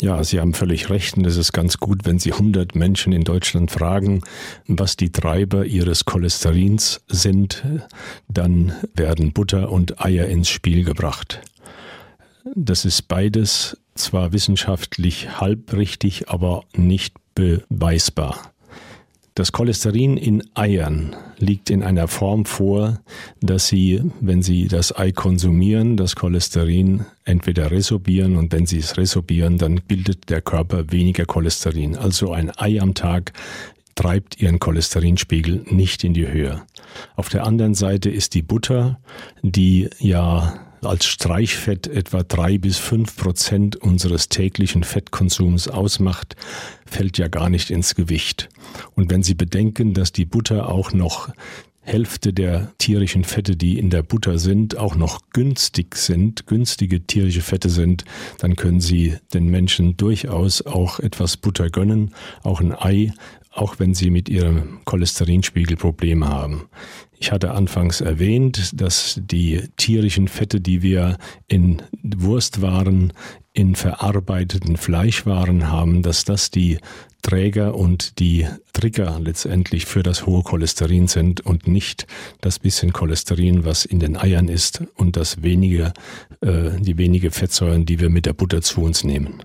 Ja, 0.00 0.22
Sie 0.22 0.40
haben 0.40 0.52
völlig 0.52 0.90
recht. 0.90 1.16
Und 1.16 1.26
es 1.26 1.36
ist 1.36 1.52
ganz 1.52 1.78
gut, 1.78 2.04
wenn 2.04 2.18
Sie 2.18 2.32
100 2.32 2.74
Menschen 2.74 3.12
in 3.12 3.24
Deutschland 3.24 3.70
fragen, 3.70 4.22
was 4.66 4.96
die 4.96 5.10
Treiber 5.10 5.64
ihres 5.64 6.04
Cholesterins 6.04 7.00
sind, 7.08 7.64
dann 8.28 8.74
werden 8.94 9.32
Butter 9.32 9.70
und 9.70 10.04
Eier 10.04 10.26
ins 10.26 10.48
Spiel 10.48 10.84
gebracht. 10.84 11.40
Das 12.54 12.84
ist 12.84 13.08
beides 13.08 13.78
zwar 13.94 14.32
wissenschaftlich 14.32 15.40
halbrichtig, 15.40 16.28
aber 16.28 16.64
nicht 16.76 17.14
beweisbar. 17.34 18.52
Das 19.36 19.52
Cholesterin 19.52 20.16
in 20.16 20.42
Eiern 20.54 21.14
liegt 21.36 21.68
in 21.68 21.82
einer 21.82 22.08
Form 22.08 22.46
vor, 22.46 23.00
dass 23.42 23.68
Sie, 23.68 24.02
wenn 24.22 24.40
Sie 24.40 24.66
das 24.66 24.96
Ei 24.96 25.12
konsumieren, 25.12 25.98
das 25.98 26.16
Cholesterin 26.16 27.04
entweder 27.26 27.70
resorbieren 27.70 28.36
und 28.36 28.50
wenn 28.50 28.64
Sie 28.64 28.78
es 28.78 28.96
resorbieren, 28.96 29.58
dann 29.58 29.82
bildet 29.86 30.30
der 30.30 30.40
Körper 30.40 30.90
weniger 30.90 31.26
Cholesterin. 31.26 31.96
Also 31.96 32.32
ein 32.32 32.50
Ei 32.56 32.80
am 32.80 32.94
Tag 32.94 33.34
treibt 33.94 34.40
Ihren 34.40 34.58
Cholesterinspiegel 34.58 35.66
nicht 35.68 36.02
in 36.02 36.14
die 36.14 36.28
Höhe. 36.28 36.62
Auf 37.14 37.28
der 37.28 37.44
anderen 37.44 37.74
Seite 37.74 38.08
ist 38.08 38.32
die 38.32 38.42
Butter, 38.42 38.98
die 39.42 39.90
ja 39.98 40.65
als 40.82 41.06
Streichfett 41.06 41.86
etwa 41.86 42.22
drei 42.22 42.58
bis 42.58 42.78
fünf 42.78 43.16
Prozent 43.16 43.76
unseres 43.76 44.28
täglichen 44.28 44.84
Fettkonsums 44.84 45.68
ausmacht, 45.68 46.36
fällt 46.86 47.18
ja 47.18 47.28
gar 47.28 47.48
nicht 47.48 47.70
ins 47.70 47.94
Gewicht. 47.94 48.48
Und 48.94 49.10
wenn 49.10 49.22
Sie 49.22 49.34
bedenken, 49.34 49.94
dass 49.94 50.12
die 50.12 50.24
Butter 50.24 50.68
auch 50.68 50.92
noch 50.92 51.30
Hälfte 51.86 52.32
der 52.32 52.72
tierischen 52.78 53.22
Fette, 53.22 53.56
die 53.56 53.78
in 53.78 53.90
der 53.90 54.02
Butter 54.02 54.38
sind, 54.38 54.76
auch 54.76 54.96
noch 54.96 55.20
günstig 55.32 55.94
sind, 55.94 56.46
günstige 56.48 57.06
tierische 57.06 57.42
Fette 57.42 57.68
sind, 57.68 58.04
dann 58.38 58.56
können 58.56 58.80
Sie 58.80 59.14
den 59.32 59.46
Menschen 59.46 59.96
durchaus 59.96 60.66
auch 60.66 60.98
etwas 60.98 61.36
Butter 61.36 61.70
gönnen, 61.70 62.12
auch 62.42 62.60
ein 62.60 62.72
Ei, 62.72 63.12
auch 63.56 63.78
wenn 63.78 63.94
sie 63.94 64.10
mit 64.10 64.28
ihrem 64.28 64.80
Cholesterinspiegel 64.84 65.76
Probleme 65.76 66.28
haben. 66.28 66.68
Ich 67.18 67.32
hatte 67.32 67.52
anfangs 67.52 68.02
erwähnt, 68.02 68.80
dass 68.80 69.18
die 69.22 69.62
tierischen 69.76 70.28
Fette, 70.28 70.60
die 70.60 70.82
wir 70.82 71.16
in 71.48 71.82
Wurstwaren, 72.02 73.12
in 73.54 73.74
verarbeiteten 73.74 74.76
Fleischwaren 74.76 75.70
haben, 75.70 76.02
dass 76.02 76.24
das 76.24 76.50
die 76.50 76.78
Träger 77.22 77.74
und 77.74 78.20
die 78.20 78.46
Trigger 78.74 79.18
letztendlich 79.18 79.86
für 79.86 80.02
das 80.02 80.26
hohe 80.26 80.42
Cholesterin 80.42 81.08
sind 81.08 81.40
und 81.40 81.66
nicht 81.66 82.06
das 82.42 82.58
bisschen 82.58 82.92
Cholesterin, 82.92 83.64
was 83.64 83.86
in 83.86 83.98
den 83.98 84.16
Eiern 84.16 84.48
ist 84.48 84.82
und 84.94 85.16
das 85.16 85.42
wenige, 85.42 85.94
äh, 86.42 86.78
die 86.78 86.98
wenige 86.98 87.30
Fettsäuren, 87.30 87.86
die 87.86 87.98
wir 87.98 88.10
mit 88.10 88.26
der 88.26 88.34
Butter 88.34 88.60
zu 88.60 88.82
uns 88.82 89.02
nehmen. 89.02 89.42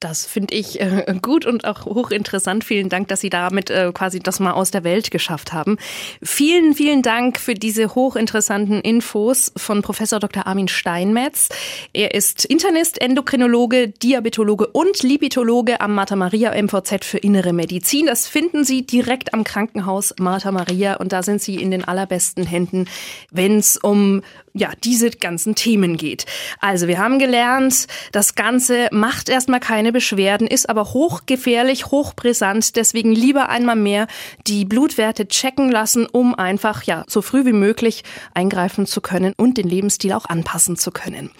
Das 0.00 0.26
finde 0.26 0.54
ich 0.54 0.80
äh, 0.80 1.12
gut 1.20 1.44
und 1.44 1.64
auch 1.64 1.84
hochinteressant. 1.84 2.62
Vielen 2.62 2.88
Dank, 2.88 3.08
dass 3.08 3.20
Sie 3.20 3.30
damit 3.30 3.68
äh, 3.68 3.90
quasi 3.92 4.20
das 4.20 4.38
mal 4.38 4.52
aus 4.52 4.70
der 4.70 4.84
Welt 4.84 5.10
geschafft 5.10 5.52
haben. 5.52 5.76
Vielen, 6.22 6.74
vielen 6.74 7.02
Dank 7.02 7.40
für 7.40 7.54
diese 7.54 7.96
hochinteressanten 7.96 8.80
Infos 8.80 9.52
von 9.56 9.82
Professor 9.82 10.20
Dr. 10.20 10.46
Armin 10.46 10.68
Steinmetz. 10.68 11.48
Er 11.92 12.14
ist 12.14 12.44
Internist, 12.44 13.00
Endokrinologe, 13.00 13.88
Diabetologe 13.88 14.68
und 14.68 15.02
Lipidologe 15.02 15.80
am 15.80 15.96
Martha 15.96 16.14
Maria 16.14 16.54
MVZ 16.62 17.04
für 17.04 17.18
Innere 17.18 17.52
Medizin. 17.52 18.06
Das 18.06 18.28
finden 18.28 18.62
Sie 18.62 18.86
direkt 18.86 19.34
am 19.34 19.42
Krankenhaus 19.42 20.14
Martha 20.20 20.52
Maria 20.52 20.98
und 20.98 21.12
da 21.12 21.24
sind 21.24 21.42
Sie 21.42 21.56
in 21.56 21.72
den 21.72 21.82
allerbesten 21.82 22.46
Händen, 22.46 22.86
wenn 23.32 23.58
es 23.58 23.76
um 23.76 24.22
ja, 24.54 24.70
diese 24.84 25.10
ganzen 25.10 25.54
Themen 25.54 25.96
geht. 25.96 26.26
Also 26.60 26.88
wir 26.88 26.98
haben 26.98 27.18
gelernt, 27.18 27.86
das 28.12 28.34
Ganze 28.34 28.88
macht 28.90 29.28
erstmal 29.28 29.60
keine 29.60 29.92
Beschwerden, 29.92 30.46
ist 30.46 30.68
aber 30.68 30.92
hochgefährlich, 30.92 31.86
hochbrisant. 31.86 32.76
Deswegen 32.76 33.12
lieber 33.12 33.48
einmal 33.48 33.76
mehr 33.76 34.06
die 34.46 34.64
Blutwerte 34.64 35.28
checken 35.28 35.70
lassen, 35.70 36.06
um 36.06 36.34
einfach 36.34 36.82
ja 36.82 37.04
so 37.06 37.22
früh 37.22 37.44
wie 37.44 37.52
möglich 37.52 38.04
eingreifen 38.34 38.86
zu 38.86 39.00
können 39.00 39.32
und 39.36 39.58
den 39.58 39.68
Lebensstil 39.68 40.12
auch 40.12 40.26
anpassen 40.26 40.76
zu 40.76 40.90
können. 40.90 41.30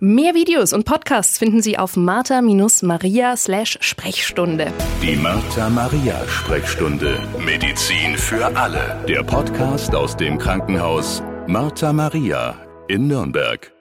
Mehr 0.00 0.34
Videos 0.34 0.72
und 0.72 0.84
Podcasts 0.84 1.38
finden 1.38 1.62
Sie 1.62 1.78
auf 1.78 1.96
martha-maria 1.96 3.36
Sprechstunde. 3.36 4.72
Die 5.02 5.16
Martha 5.16 5.68
Maria 5.70 6.26
Sprechstunde. 6.28 7.20
Medizin 7.38 8.16
für 8.16 8.56
alle. 8.56 9.04
Der 9.08 9.22
Podcast 9.22 9.94
aus 9.94 10.16
dem 10.16 10.38
Krankenhaus 10.38 11.22
Martha 11.50 11.94
Maria 11.94 12.54
in 12.90 13.08
Nürnberg. 13.08 13.77